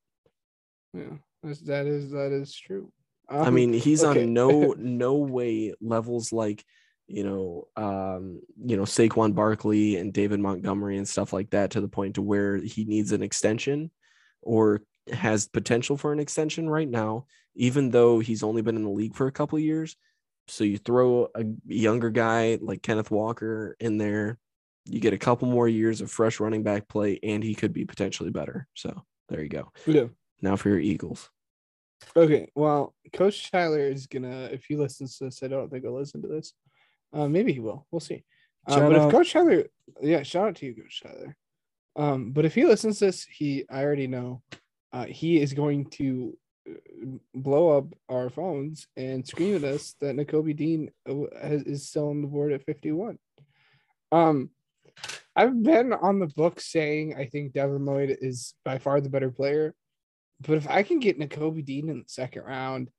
Yeah, 0.93 1.17
that 1.43 1.87
is 1.87 2.11
that 2.11 2.33
is 2.33 2.55
true. 2.55 2.93
I 3.29 3.47
Um, 3.49 3.55
mean, 3.55 3.73
he's 3.73 4.05
okay. 4.05 4.23
on 4.23 4.33
no 4.33 4.73
no 4.79 5.15
way 5.17 5.75
levels 5.81 6.33
like 6.33 6.65
you 7.09 7.23
know, 7.23 7.69
um, 7.77 8.41
you 8.65 8.77
know, 8.77 8.83
Saquon 8.83 9.33
Barkley 9.33 9.95
and 9.97 10.13
David 10.13 10.41
Montgomery 10.41 10.99
and 10.99 11.07
stuff 11.09 11.33
like 11.33 11.51
that 11.51 11.71
to 11.73 11.81
the 11.81 11.87
point 11.87 12.17
to 12.17 12.23
where 12.23 12.57
he 12.57 12.85
needs 12.85 13.13
an 13.13 13.23
extension 13.23 13.93
or 14.43 14.83
has 15.13 15.47
potential 15.47 15.97
for 15.97 16.13
an 16.13 16.19
extension 16.19 16.69
right 16.69 16.89
now, 16.89 17.27
even 17.55 17.91
though 17.91 18.19
he's 18.19 18.43
only 18.43 18.61
been 18.61 18.75
in 18.75 18.83
the 18.83 18.91
league 18.91 19.15
for 19.15 19.29
a 19.29 19.33
couple 19.33 19.57
of 19.57 19.63
years. 19.63 19.97
So 20.49 20.65
you 20.65 20.79
throw 20.79 21.29
a 21.35 21.45
younger 21.67 22.11
guy 22.11 22.59
like 22.61 22.83
Kenneth 22.83 23.11
Walker 23.11 23.77
in 23.81 23.99
there, 23.99 24.39
you 24.85 25.01
get 25.01 25.13
a 25.13 25.19
couple 25.19 25.49
more 25.49 25.69
years 25.69 26.01
of 26.01 26.11
fresh 26.11 26.39
running 26.41 26.63
back 26.63 26.89
play, 26.89 27.19
and 27.23 27.43
he 27.43 27.55
could 27.55 27.73
be 27.73 27.85
potentially 27.85 28.31
better. 28.31 28.69
So 28.75 29.03
there 29.29 29.43
you 29.43 29.49
go. 29.49 29.73
yeah. 29.87 30.07
Now 30.41 30.57
for 30.57 30.69
your 30.69 30.79
Eagles. 30.79 31.31
Okay, 32.15 32.51
well, 32.55 32.95
Coach 33.13 33.51
Tyler 33.51 33.81
is 33.81 34.07
gonna. 34.07 34.49
If 34.53 34.65
he 34.67 34.77
listens 34.77 35.19
to 35.19 35.25
this, 35.25 35.43
I 35.43 35.49
don't 35.49 35.71
think 35.71 35.83
he'll 35.83 35.99
listen 35.99 36.23
to 36.23 36.29
this. 36.29 36.53
Uh, 37.13 37.27
maybe 37.27 37.53
he 37.53 37.61
will. 37.61 37.87
We'll 37.91 38.01
see. 38.01 38.23
Uh, 38.69 38.81
but 38.81 38.97
out. 38.97 39.07
if 39.07 39.13
Coach 39.13 39.33
Tyler, 39.33 39.65
yeah, 40.01 40.23
shout 40.23 40.49
out 40.49 40.57
to 40.57 40.67
you, 40.67 40.75
Coach 40.75 41.03
Tyler. 41.03 41.37
Um, 41.97 42.33
but 42.33 42.45
if 42.45 42.55
he 42.55 42.67
listens 42.67 42.99
to 42.99 43.07
this, 43.07 43.25
he 43.25 43.65
I 43.71 43.83
already 43.83 44.07
know, 44.07 44.43
uh, 44.93 45.07
he 45.07 45.41
is 45.41 45.55
going 45.55 45.87
to 45.93 46.37
blow 47.35 47.77
up 47.79 47.87
our 48.09 48.29
phones 48.31 48.87
and 48.97 49.27
scream 49.27 49.57
at 49.57 49.65
us 49.65 49.95
that 50.01 50.17
Nakobe 50.17 50.57
Dean 50.57 50.91
has, 51.41 51.63
is 51.63 51.89
still 51.89 52.09
on 52.11 52.23
the 52.23 52.29
board 52.29 52.53
at 52.53 52.65
fifty 52.65 52.93
one. 52.93 53.19
Um, 54.13 54.51
I've 55.35 55.63
been 55.63 55.93
on 55.93 56.19
the 56.19 56.27
book 56.29 56.61
saying 56.61 57.15
I 57.17 57.27
think 57.27 57.53
Devin 57.53 57.85
Lloyd 57.85 58.17
is 58.21 58.55
by 58.65 58.79
far 58.79 59.01
the 59.01 59.11
better 59.11 59.31
player. 59.31 59.75
But 60.41 60.59
if 60.59 60.69
I 60.69 60.83
can 60.83 60.99
get 60.99 61.19
Nakobe 61.19 61.65
Dean 61.65 61.89
in 61.89 61.99
the 61.99 62.05
second 62.09 62.43
round, 62.43 62.91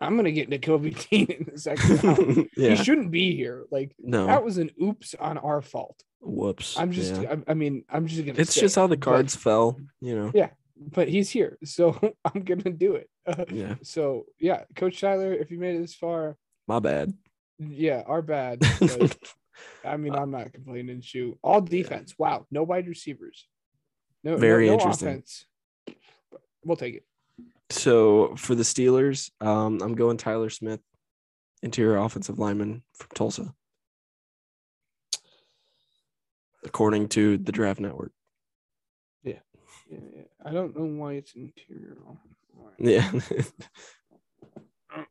I'm 0.00 0.16
gonna 0.16 0.32
get 0.32 0.50
Nakobe 0.50 1.08
Dean 1.10 1.26
in 1.26 1.48
the 1.52 1.58
second 1.58 2.02
round. 2.04 2.48
yeah. 2.56 2.70
He 2.70 2.76
shouldn't 2.84 3.10
be 3.10 3.34
here. 3.36 3.64
Like 3.70 3.94
No. 3.98 4.26
that 4.26 4.44
was 4.44 4.58
an 4.58 4.70
oops 4.82 5.14
on 5.18 5.38
our 5.38 5.60
fault. 5.62 6.02
Whoops. 6.20 6.78
I'm 6.78 6.92
just. 6.92 7.20
Yeah. 7.22 7.36
I, 7.46 7.50
I 7.52 7.54
mean, 7.54 7.84
I'm 7.88 8.06
just 8.06 8.24
gonna. 8.26 8.38
It's 8.38 8.54
say 8.54 8.62
just 8.62 8.76
how 8.76 8.86
the 8.86 8.96
but- 8.96 9.04
cards 9.04 9.36
fell, 9.36 9.78
you 10.00 10.16
know. 10.16 10.30
Yeah. 10.34 10.50
But 10.80 11.08
he's 11.08 11.28
here, 11.30 11.58
so 11.64 11.98
I'm 12.24 12.42
gonna 12.42 12.70
do 12.70 12.94
it. 12.94 13.10
Yeah. 13.50 13.74
so 13.82 14.26
yeah, 14.38 14.64
Coach 14.76 15.00
Tyler, 15.00 15.32
if 15.32 15.50
you 15.50 15.58
made 15.58 15.76
it 15.76 15.80
this 15.80 15.94
far, 15.94 16.36
My 16.68 16.78
bad. 16.78 17.12
yeah, 17.58 18.02
our 18.06 18.22
bad. 18.22 18.60
but, 18.80 19.16
I 19.84 19.96
mean, 19.96 20.14
I'm 20.14 20.30
not 20.30 20.52
complaining. 20.52 21.00
Shoot, 21.00 21.36
all 21.42 21.60
defense. 21.60 22.14
Wow, 22.18 22.46
no 22.50 22.62
wide 22.62 22.86
receivers. 22.86 23.46
No, 24.22 24.32
no- 24.32 24.36
Very 24.38 24.66
no 24.68 24.74
interesting. 24.74 25.08
offense. 25.08 25.46
We'll 26.64 26.76
take 26.76 26.94
it. 26.96 27.04
so 27.70 28.34
for 28.36 28.54
the 28.54 28.62
Steelers, 28.62 29.30
um, 29.40 29.80
I'm 29.82 29.94
going 29.94 30.16
Tyler 30.16 30.50
Smith, 30.50 30.80
interior 31.62 31.96
offensive 31.96 32.38
lineman 32.38 32.82
from 32.94 33.08
Tulsa. 33.14 33.54
According 36.64 37.08
to 37.10 37.38
the 37.38 37.52
draft 37.52 37.80
network. 37.80 38.12
Yeah, 39.88 39.98
yeah. 40.14 40.22
I 40.44 40.52
don't 40.52 40.76
know 40.76 40.84
why 40.84 41.14
it's 41.14 41.34
interior. 41.34 41.96
Yeah. 42.78 43.10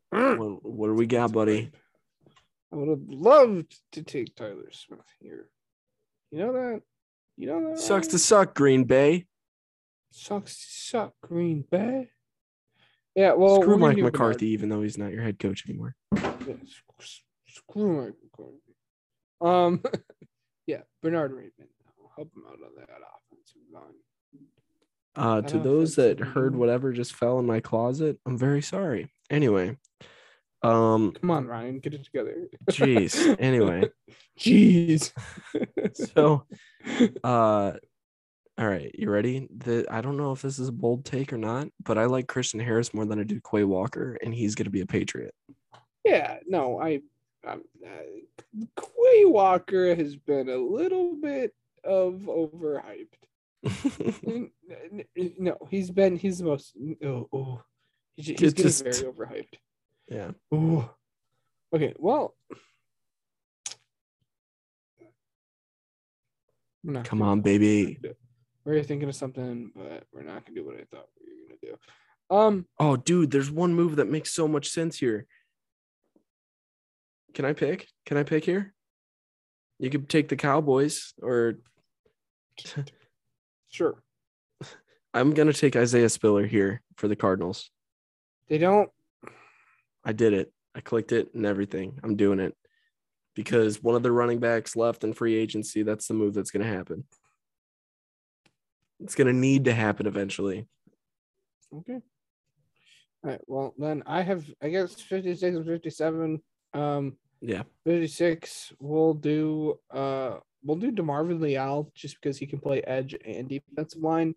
what, 0.09 0.63
what 0.63 0.87
do 0.87 0.93
we 0.93 1.07
got, 1.07 1.31
buddy? 1.31 1.71
I 2.71 2.75
would 2.75 2.89
have 2.89 3.07
loved 3.07 3.79
to 3.93 4.03
take 4.03 4.35
Tyler 4.35 4.69
Smith 4.71 4.99
here. 5.19 5.49
You 6.31 6.39
know 6.39 6.53
that? 6.53 6.81
You 7.37 7.47
know 7.47 7.71
that? 7.71 7.79
Sucks 7.79 8.07
to 8.07 8.19
suck, 8.19 8.53
Green 8.53 8.83
Bay. 8.83 9.25
sucks 10.11 10.57
to 10.57 10.65
suck. 10.69 11.13
Green 11.21 11.63
Bay. 11.69 12.09
Yeah, 13.15 13.33
well, 13.33 13.61
Screw 13.61 13.77
Mike 13.77 13.97
McCarthy, 13.97 14.49
even 14.49 14.69
though 14.69 14.83
he's 14.83 14.97
not 14.97 15.11
your 15.11 15.23
head 15.23 15.39
coach 15.39 15.63
anymore. 15.67 15.95
Yeah, 16.13 16.53
sc- 16.99 17.23
screw 17.47 18.01
Mike 18.01 18.13
McCarthy. 18.23 18.75
Um, 19.41 19.81
yeah, 20.67 20.81
Bernhard 21.01 21.31
Raimann. 21.31 21.67
I'll 21.99 22.11
help 22.15 22.31
him 22.35 22.43
out 22.47 22.53
on 22.53 22.75
that 22.77 22.89
offensive 22.89 23.61
line. 23.73 23.93
Uh, 25.17 25.41
to 25.41 25.59
those 25.59 25.95
that 25.95 26.19
heard 26.19 26.55
whatever 26.55 26.93
just 26.93 27.13
fell 27.13 27.39
in 27.39 27.45
my 27.45 27.59
closet, 27.59 28.19
I'm 28.25 28.37
very 28.37 28.61
sorry. 28.61 29.11
Anyway, 29.29 29.77
um, 30.63 31.13
Come 31.19 31.31
on, 31.31 31.47
Ryan, 31.47 31.79
get 31.79 31.93
it 31.93 32.03
together. 32.05 32.47
jeez. 32.69 33.35
Anyway, 33.39 33.89
Jeez. 34.39 35.11
so 35.93 36.45
uh 37.23 37.73
all 38.59 38.67
right 38.67 38.91
you 38.97 39.09
ready 39.09 39.47
the 39.55 39.85
i 39.91 40.01
don't 40.01 40.17
know 40.17 40.31
if 40.31 40.41
this 40.41 40.57
is 40.57 40.67
a 40.69 40.71
bold 40.71 41.05
take 41.05 41.31
or 41.31 41.37
not 41.37 41.67
but 41.83 41.97
i 41.97 42.05
like 42.05 42.27
christian 42.27 42.59
harris 42.59 42.91
more 42.93 43.05
than 43.05 43.19
i 43.19 43.23
do 43.23 43.39
quay 43.41 43.63
walker 43.63 44.17
and 44.23 44.33
he's 44.33 44.55
going 44.55 44.65
to 44.65 44.71
be 44.71 44.81
a 44.81 44.85
patriot 44.85 45.33
Yeah, 46.05 46.37
no, 46.47 46.79
I, 46.81 47.01
I'm, 47.45 47.61
uh, 47.85 48.61
Quay 48.79 49.25
Walker 49.25 49.93
has 49.95 50.15
been 50.15 50.49
a 50.49 50.55
little 50.57 51.15
bit 51.21 51.53
of 51.83 52.13
overhyped. 52.27 53.19
No, 55.39 55.57
he's 55.69 55.91
been 55.91 56.17
he's 56.17 56.39
the 56.39 56.45
most. 56.45 56.75
Oh, 57.03 57.27
oh. 57.33 57.61
he's, 58.15 58.27
he's 58.27 58.53
getting 58.53 58.63
just- 58.63 58.83
very 58.83 59.13
overhyped. 59.13 59.55
yeah 60.09 60.31
Ooh. 60.53 60.89
Okay, 61.73 61.93
well. 61.97 62.33
Come 67.03 67.21
on, 67.21 67.41
do 67.41 67.49
what 67.51 67.59
we're 67.59 67.59
baby. 67.59 67.99
We're 68.63 68.83
thinking 68.83 69.09
of 69.09 69.15
something, 69.15 69.71
but 69.75 70.03
we're 70.13 70.23
not 70.23 70.45
gonna 70.45 70.55
do 70.55 70.65
what 70.65 70.75
I 70.75 70.85
thought 70.89 71.07
we 71.19 71.33
were 71.33 71.47
gonna 71.47 71.59
do. 71.61 71.77
Um, 72.29 72.65
oh 72.79 72.97
dude 72.97 73.31
there's 73.31 73.49
one 73.49 73.73
move 73.73 73.95
that 73.97 74.09
makes 74.09 74.33
so 74.33 74.47
much 74.49 74.69
sense 74.69 74.99
here 74.99 75.25
can 77.33 77.45
i 77.45 77.53
pick 77.53 77.87
can 78.05 78.17
i 78.17 78.23
pick 78.23 78.43
here 78.43 78.73
you 79.79 79.89
could 79.89 80.09
take 80.09 80.27
the 80.27 80.35
cowboys 80.35 81.13
or 81.21 81.53
sure. 83.69 84.01
I'm 85.13 85.33
gonna 85.33 85.53
take 85.53 85.75
Isaiah 85.75 86.09
Spiller 86.09 86.45
here 86.45 86.81
for 86.95 87.07
the 87.07 87.15
Cardinals. 87.15 87.71
They 88.49 88.57
don't. 88.57 88.89
I 90.03 90.13
did 90.13 90.33
it. 90.33 90.51
I 90.75 90.81
clicked 90.81 91.11
it 91.11 91.33
and 91.33 91.45
everything. 91.45 91.99
I'm 92.03 92.15
doing 92.15 92.39
it 92.39 92.55
because 93.35 93.81
one 93.81 93.95
of 93.95 94.03
the 94.03 94.11
running 94.11 94.39
backs 94.39 94.75
left 94.75 95.03
in 95.03 95.13
free 95.13 95.35
agency. 95.35 95.83
That's 95.83 96.07
the 96.07 96.13
move 96.13 96.33
that's 96.33 96.51
gonna 96.51 96.65
happen. 96.67 97.05
It's 98.99 99.15
gonna 99.15 99.33
need 99.33 99.65
to 99.65 99.73
happen 99.73 100.07
eventually. 100.07 100.67
Okay. 101.75 101.99
All 103.23 103.31
right. 103.31 103.41
Well, 103.47 103.73
then 103.77 104.03
I 104.05 104.21
have, 104.21 104.45
I 104.61 104.69
guess, 104.69 104.93
56 105.01 105.55
and 105.57 105.65
57. 105.65 106.41
Um, 106.73 107.17
Yeah. 107.41 107.63
56, 107.85 108.73
we'll 108.79 109.13
do, 109.13 109.79
uh, 109.91 110.37
we'll 110.63 110.77
do 110.77 110.91
DeMarvin 110.91 111.39
Leal 111.39 111.91
just 111.95 112.15
because 112.15 112.37
he 112.37 112.45
can 112.45 112.59
play 112.59 112.81
edge 112.81 113.15
and 113.25 113.47
defensive 113.49 114.01
line. 114.01 114.35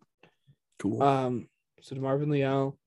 Cool. 0.78 1.02
Um, 1.02 1.48
so 1.80 1.96
DeMarvin 1.96 2.30
Leal. 2.30 2.78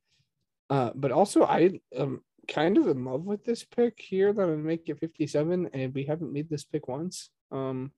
Uh, 0.69 0.91
but 0.95 1.11
also 1.11 1.43
I 1.43 1.79
am 1.95 2.21
kind 2.47 2.77
of 2.77 2.87
in 2.87 3.05
love 3.05 3.23
with 3.25 3.43
this 3.45 3.63
pick 3.63 3.99
here 3.99 4.33
that 4.33 4.41
I'm 4.41 4.49
gonna 4.49 4.63
make 4.63 4.89
it 4.89 4.99
57, 4.99 5.69
and 5.73 5.93
we 5.93 6.05
haven't 6.05 6.33
made 6.33 6.49
this 6.49 6.63
pick 6.63 6.87
once. 6.87 7.29
Um, 7.51 7.91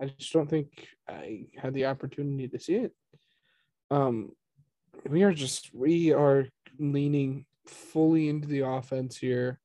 I 0.00 0.06
just 0.06 0.32
don't 0.32 0.48
think 0.48 0.88
I 1.08 1.46
had 1.56 1.74
the 1.74 1.86
opportunity 1.86 2.48
to 2.48 2.58
see 2.58 2.76
it. 2.76 2.92
Um, 3.90 4.32
we 5.06 5.22
are 5.22 5.32
just 5.32 5.74
we 5.74 6.12
are 6.12 6.46
leaning 6.78 7.46
fully 7.66 8.28
into 8.28 8.48
the 8.48 8.60
offense 8.60 9.16
here 9.16 9.60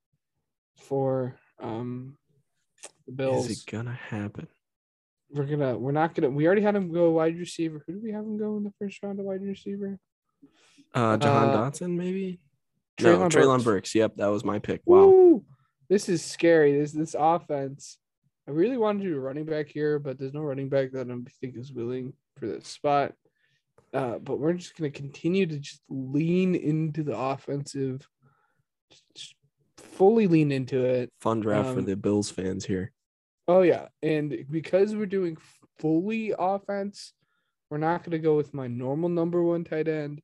for 0.77 1.35
um 1.59 2.17
the 3.05 3.11
Bills. 3.11 3.49
Is 3.49 3.63
it 3.63 3.71
gonna 3.71 3.99
happen? 4.09 4.47
We're 5.33 5.45
gonna 5.45 5.77
we're 5.77 5.91
not 5.91 6.13
gonna 6.13 6.29
we 6.29 6.45
already 6.45 6.61
had 6.61 6.75
him 6.75 6.91
go 6.93 7.09
wide 7.11 7.37
receiver. 7.37 7.83
Who 7.87 7.93
do 7.93 7.99
we 8.03 8.11
have 8.11 8.23
him 8.23 8.37
go 8.37 8.55
in 8.57 8.63
the 8.63 8.73
first 8.79 9.01
round 9.01 9.19
of 9.19 9.25
wide 9.25 9.41
receiver? 9.41 9.97
Uh, 10.93 11.17
Jahan 11.17 11.49
Uh, 11.49 11.57
Dotson, 11.71 11.95
maybe. 11.95 12.39
no, 13.01 13.17
Treylon 13.27 13.55
Burks. 13.57 13.63
Burks. 13.63 13.95
Yep, 13.95 14.17
that 14.17 14.27
was 14.27 14.45
my 14.45 14.59
pick. 14.59 14.81
Wow. 14.85 15.07
Woo! 15.07 15.45
This 15.89 16.07
is 16.07 16.23
scary. 16.23 16.77
This 16.79 16.91
this 16.91 17.15
offense. 17.17 17.97
I 18.47 18.51
really 18.51 18.77
wanted 18.77 19.03
to 19.03 19.09
do 19.09 19.15
a 19.15 19.19
running 19.19 19.45
back 19.45 19.69
here, 19.69 19.97
but 19.99 20.19
there's 20.19 20.33
no 20.33 20.41
running 20.41 20.69
back 20.69 20.91
that 20.91 21.09
I 21.09 21.15
think 21.41 21.57
is 21.57 21.71
willing 21.73 22.13
for 22.37 22.45
this 22.45 22.67
spot. 22.67 23.13
Uh, 23.93 24.19
but 24.19 24.37
we're 24.39 24.53
just 24.53 24.75
gonna 24.75 24.91
continue 24.91 25.45
to 25.47 25.57
just 25.57 25.81
lean 25.89 26.53
into 26.53 27.01
the 27.03 27.17
offensive, 27.17 28.07
just 29.15 29.33
fully 29.77 30.27
lean 30.27 30.51
into 30.51 30.83
it. 30.85 31.11
Fun 31.21 31.39
draft 31.39 31.69
for 31.73 31.79
Um, 31.79 31.85
the 31.85 31.95
Bills 31.95 32.29
fans 32.29 32.65
here. 32.65 32.91
Oh 33.47 33.61
yeah, 33.61 33.87
and 34.01 34.45
because 34.49 34.95
we're 34.95 35.05
doing 35.05 35.37
fully 35.79 36.33
offense, 36.37 37.13
we're 37.69 37.77
not 37.77 38.03
gonna 38.03 38.19
go 38.19 38.37
with 38.37 38.53
my 38.53 38.67
normal 38.67 39.09
number 39.09 39.43
one 39.43 39.63
tight 39.63 39.87
end. 39.87 40.21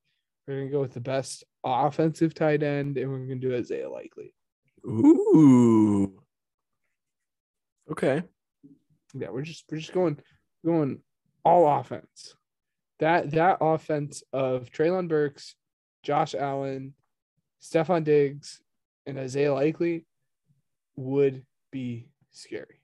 We're 0.47 0.59
gonna 0.59 0.71
go 0.71 0.81
with 0.81 0.93
the 0.93 1.01
best 1.01 1.43
offensive 1.63 2.33
tight 2.33 2.63
end, 2.63 2.97
and 2.97 3.11
we're 3.11 3.19
gonna 3.19 3.35
do 3.35 3.55
Isaiah 3.55 3.89
Likely. 3.89 4.33
Ooh. 4.85 6.21
Okay. 7.91 8.23
Yeah, 9.13 9.29
we're 9.31 9.41
just 9.41 9.65
we're 9.69 9.79
just 9.79 9.93
going 9.93 10.19
going 10.65 10.99
all 11.43 11.79
offense. 11.79 12.35
That 12.99 13.31
that 13.31 13.57
offense 13.61 14.23
of 14.31 14.71
Treylon 14.71 15.07
Burks, 15.07 15.55
Josh 16.03 16.35
Allen, 16.35 16.93
Stefon 17.61 18.03
Diggs, 18.03 18.61
and 19.05 19.17
Isaiah 19.17 19.53
Likely 19.53 20.05
would 20.95 21.45
be 21.71 22.09
scary. 22.31 22.78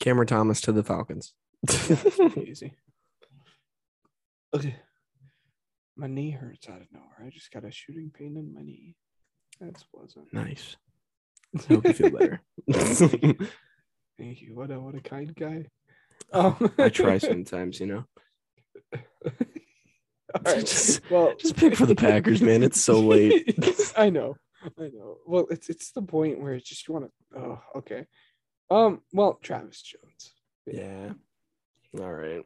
Cameron 0.00 0.26
Thomas 0.26 0.60
to 0.62 0.72
the 0.72 0.82
Falcons. 0.82 1.32
Easy. 2.36 2.74
Okay. 4.54 4.76
My 5.96 6.06
knee 6.06 6.30
hurts 6.30 6.68
out 6.68 6.80
of 6.82 6.86
nowhere. 6.92 7.24
I 7.26 7.30
just 7.30 7.50
got 7.50 7.64
a 7.64 7.70
shooting 7.72 8.10
pain 8.16 8.36
in 8.36 8.52
my 8.54 8.62
knee. 8.62 8.96
That's 9.60 9.82
pleasant. 9.84 10.32
nice. 10.32 10.76
I 11.70 11.72
hope 11.74 11.84
you 11.86 11.92
feel 11.94 12.10
better. 12.10 12.40
Thank 14.18 14.42
you. 14.42 14.54
What 14.54 14.70
a 14.70 14.78
what 14.80 14.94
a 14.94 15.00
kind 15.00 15.34
guy. 15.34 15.66
Um, 16.32 16.72
I 16.78 16.88
try 16.90 17.18
sometimes, 17.18 17.80
you 17.80 17.86
know. 17.86 18.04
All 18.94 20.42
right. 20.44 20.60
Just- 20.60 21.08
well, 21.10 21.34
Just 21.38 21.56
pick 21.56 21.76
for 21.76 21.86
the 21.86 21.94
Packers, 21.94 22.42
man. 22.42 22.62
It's 22.62 22.80
so 22.80 23.00
late. 23.00 23.54
I 23.96 24.10
know. 24.10 24.36
I 24.78 24.88
know. 24.92 25.18
Well, 25.26 25.46
it's 25.50 25.68
it's 25.70 25.92
the 25.92 26.02
point 26.02 26.40
where 26.40 26.54
it's 26.54 26.68
just 26.68 26.86
you 26.88 26.94
want 26.94 27.06
to. 27.06 27.38
Oh, 27.38 27.60
okay. 27.76 28.06
Um. 28.70 29.02
Well, 29.12 29.38
Travis 29.42 29.82
Jones. 29.82 30.32
Yeah. 30.66 31.12
All 31.98 32.12
right. 32.12 32.44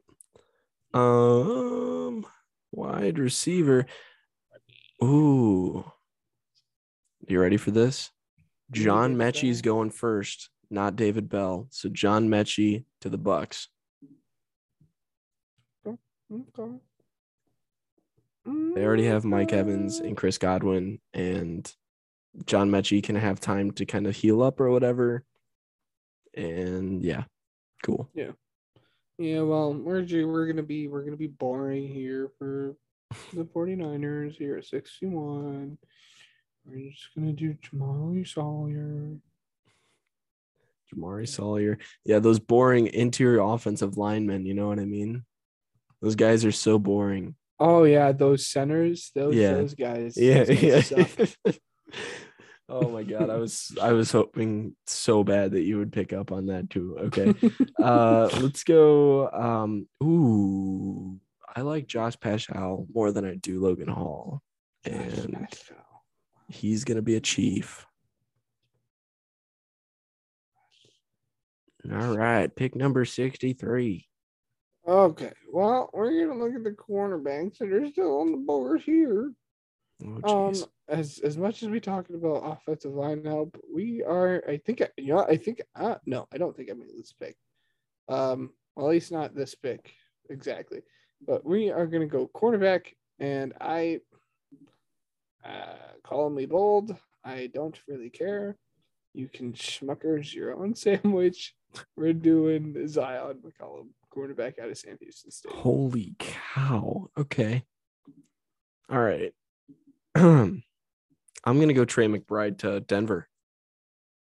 Um, 0.92 2.26
wide 2.72 3.18
receiver. 3.18 3.86
Ooh. 5.02 5.90
You 7.26 7.40
ready 7.40 7.56
for 7.56 7.70
this? 7.70 8.10
John 8.70 9.16
Metchie's 9.16 9.62
going 9.62 9.90
first, 9.90 10.50
not 10.70 10.96
David 10.96 11.28
Bell. 11.28 11.66
So 11.70 11.88
John 11.88 12.28
Metchie 12.28 12.84
to 13.00 13.08
the 13.08 13.18
Bucks. 13.18 13.68
Okay. 15.86 16.72
They 18.44 18.84
already 18.84 19.06
have 19.06 19.24
Mike 19.24 19.52
Evans 19.52 19.98
and 19.98 20.16
Chris 20.16 20.38
Godwin, 20.38 21.00
and 21.12 21.72
John 22.46 22.70
Metchie 22.70 23.02
can 23.02 23.16
have 23.16 23.40
time 23.40 23.72
to 23.72 23.84
kind 23.84 24.06
of 24.06 24.14
heal 24.14 24.42
up 24.42 24.60
or 24.60 24.70
whatever. 24.70 25.24
And 26.36 27.02
yeah, 27.02 27.24
cool. 27.84 28.08
Yeah, 28.14 28.32
Yeah, 29.18 29.40
well, 29.42 29.74
we're 29.74 30.04
we're 30.26 30.46
gonna 30.46 30.62
be 30.62 30.88
we're 30.88 31.04
gonna 31.04 31.16
be 31.16 31.26
boring 31.26 31.88
here 31.88 32.30
for 32.38 32.76
the 33.32 33.44
49ers 33.44 34.36
here 34.36 34.56
at 34.58 34.64
61. 34.64 35.78
We're 36.64 36.90
just 36.90 37.08
gonna 37.16 37.32
do 37.32 37.54
Jamali 37.54 38.26
Salyer. 38.26 39.16
Jamaree 40.94 41.28
Salyer. 41.28 41.78
Yeah, 42.04 42.18
those 42.18 42.38
boring 42.38 42.88
interior 42.88 43.40
offensive 43.40 43.96
linemen, 43.96 44.44
you 44.46 44.54
know 44.54 44.68
what 44.68 44.80
I 44.80 44.84
mean? 44.84 45.24
Those 46.02 46.16
guys 46.16 46.44
are 46.44 46.52
so 46.52 46.78
boring. 46.78 47.34
Oh 47.58 47.84
yeah, 47.84 48.12
those 48.12 48.46
centers, 48.46 49.10
those 49.14 49.34
Yeah. 49.34 49.52
those 49.54 49.74
guys. 49.74 50.16
Yeah, 50.16 50.44
those 50.44 50.62
yeah. 50.62 50.80
guys 50.80 51.36
suck. 51.46 51.54
oh 52.70 52.88
my 52.88 53.02
god, 53.02 53.28
I 53.28 53.36
was 53.36 53.76
I 53.82 53.92
was 53.92 54.12
hoping 54.12 54.76
so 54.86 55.24
bad 55.24 55.52
that 55.52 55.62
you 55.62 55.78
would 55.78 55.92
pick 55.92 56.12
up 56.12 56.32
on 56.32 56.46
that 56.46 56.70
too. 56.70 56.96
Okay. 56.98 57.34
uh 57.82 58.28
let's 58.40 58.64
go 58.64 59.28
um 59.30 59.88
ooh 60.02 61.20
I 61.54 61.62
like 61.62 61.86
Josh 61.86 62.18
Paschal 62.20 62.86
more 62.94 63.10
than 63.10 63.24
I 63.24 63.34
do 63.34 63.60
Logan 63.60 63.88
Hall. 63.88 64.42
And 64.84 65.48
he's 66.48 66.84
gonna 66.84 67.02
be 67.02 67.16
a 67.16 67.20
chief. 67.20 67.86
All 71.90 72.16
right, 72.16 72.54
pick 72.54 72.76
number 72.76 73.04
63. 73.04 74.06
Okay, 74.86 75.32
well, 75.52 75.90
we're 75.92 76.26
gonna 76.26 76.38
look 76.38 76.54
at 76.54 76.64
the 76.64 76.70
cornerbacks 76.70 77.58
that 77.58 77.72
are 77.72 77.88
still 77.88 78.20
on 78.20 78.32
the 78.32 78.38
board 78.38 78.82
here. 78.82 79.32
Oh, 80.24 80.48
Um, 80.48 80.54
as 80.88 81.18
as 81.18 81.36
much 81.36 81.62
as 81.62 81.68
we 81.68 81.80
talking 81.80 82.16
about 82.16 82.58
offensive 82.58 82.92
line 82.92 83.24
help, 83.24 83.56
we 83.72 84.02
are. 84.02 84.42
I 84.48 84.56
think 84.58 84.82
you 84.96 85.14
know. 85.14 85.24
I 85.26 85.36
think. 85.36 85.62
Uh, 85.74 85.96
no, 86.06 86.26
I 86.32 86.38
don't 86.38 86.56
think 86.56 86.70
I 86.70 86.74
made 86.74 86.96
this 86.96 87.12
pick. 87.12 87.36
Um, 88.08 88.50
well, 88.74 88.86
at 88.86 88.92
least 88.92 89.12
not 89.12 89.34
this 89.34 89.54
pick 89.54 89.92
exactly. 90.28 90.82
But 91.26 91.44
we 91.44 91.70
are 91.70 91.86
gonna 91.86 92.06
go 92.06 92.28
cornerback, 92.34 92.86
and 93.18 93.52
I 93.60 94.00
uh, 95.44 95.76
call 96.02 96.30
me 96.30 96.46
bold. 96.46 96.96
I 97.24 97.50
don't 97.52 97.78
really 97.86 98.10
care. 98.10 98.56
You 99.12 99.28
can 99.28 99.52
schmuckers 99.52 100.34
your 100.34 100.54
own 100.54 100.74
sandwich. 100.76 101.54
We're 101.96 102.14
doing 102.14 102.74
Zyon 102.74 103.36
McCollum, 103.42 103.88
cornerback 104.14 104.58
out 104.58 104.70
of 104.70 104.78
Sam 104.78 104.96
Houston 105.00 105.30
State. 105.30 105.52
Holy 105.52 106.14
cow. 106.18 107.10
Okay. 107.16 107.64
All 108.90 108.98
right. 108.98 109.32
I'm 110.14 110.62
going 111.44 111.68
to 111.68 111.74
go 111.74 111.84
Trey 111.84 112.06
McBride 112.06 112.58
to 112.58 112.80
Denver. 112.80 113.28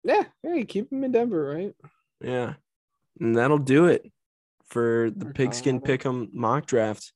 Yeah, 0.03 0.23
hey, 0.43 0.63
keep 0.65 0.91
him 0.91 1.03
in 1.03 1.11
Denver, 1.11 1.45
right? 1.55 1.73
Yeah. 2.21 2.53
And 3.19 3.35
that'll 3.35 3.57
do 3.57 3.85
it 3.85 4.11
for 4.67 5.11
the 5.15 5.25
Pigskin. 5.25 5.81
Pick'em 5.81 6.33
mock 6.33 6.65
draft 6.65 7.11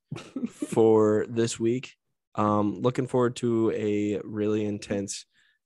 for 0.47 1.26
this 1.30 1.60
week. 1.60 1.93
Um, 2.36 2.82
looking 2.82 3.07
forward 3.07 3.36
to 3.38 3.72
a 3.72 4.22
really 4.24 4.66
intense, 4.66 5.26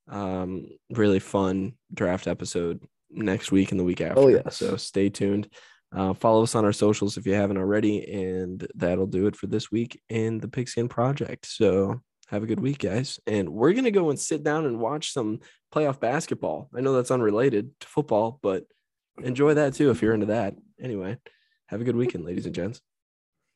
um, 0.10 0.68
really 0.90 1.20
fun 1.20 1.74
draft 1.94 2.28
episode 2.28 2.82
next 3.10 3.52
week 3.52 3.72
and 3.72 3.80
the 3.80 3.84
week 3.84 4.02
after. 4.02 4.20
Oh, 4.20 4.28
yes. 4.28 4.58
So 4.58 4.76
stay 4.78 5.10
tuned. 5.10 5.50
Uh, 5.96 6.14
follow 6.14 6.44
us 6.44 6.56
on 6.56 6.66
our 6.66 6.74
socials 6.74 7.18
if 7.18 7.28
you 7.28 7.34
haven't 7.34 7.58
already, 7.58 8.12
and 8.12 8.66
that'll 8.76 9.06
do 9.06 9.28
it 9.28 9.36
for 9.36 9.48
this 9.48 9.72
week 9.72 10.02
in 10.10 10.40
the 10.40 10.48
Pigskin 10.48 10.90
Project. 10.90 11.46
So 11.46 12.02
have 12.28 12.44
a 12.44 12.48
good 12.48 12.60
week, 12.60 12.80
guys. 12.80 13.20
And 13.28 13.50
we're 13.50 13.74
gonna 13.74 13.92
go 13.92 14.10
and 14.10 14.20
sit 14.20 14.44
down 14.44 14.66
and 14.66 14.80
watch 14.80 15.12
some 15.12 15.40
playoff 15.74 16.00
basketball. 16.00 16.70
I 16.76 16.82
know 16.82 16.94
that's 16.94 17.12
unrelated 17.12 17.72
to 17.82 17.88
football, 17.88 18.40
but 18.42 18.66
enjoy 19.22 19.56
that 19.56 19.74
too 19.74 19.90
if 19.92 20.02
you're 20.02 20.14
into 20.14 20.28
that. 20.28 20.56
Anyway, 20.82 21.18
have 21.68 21.82
a 21.82 21.84
good 21.84 21.96
weekend, 21.96 22.26
ladies 22.26 22.46
and 22.46 22.56
gents. 22.56 22.82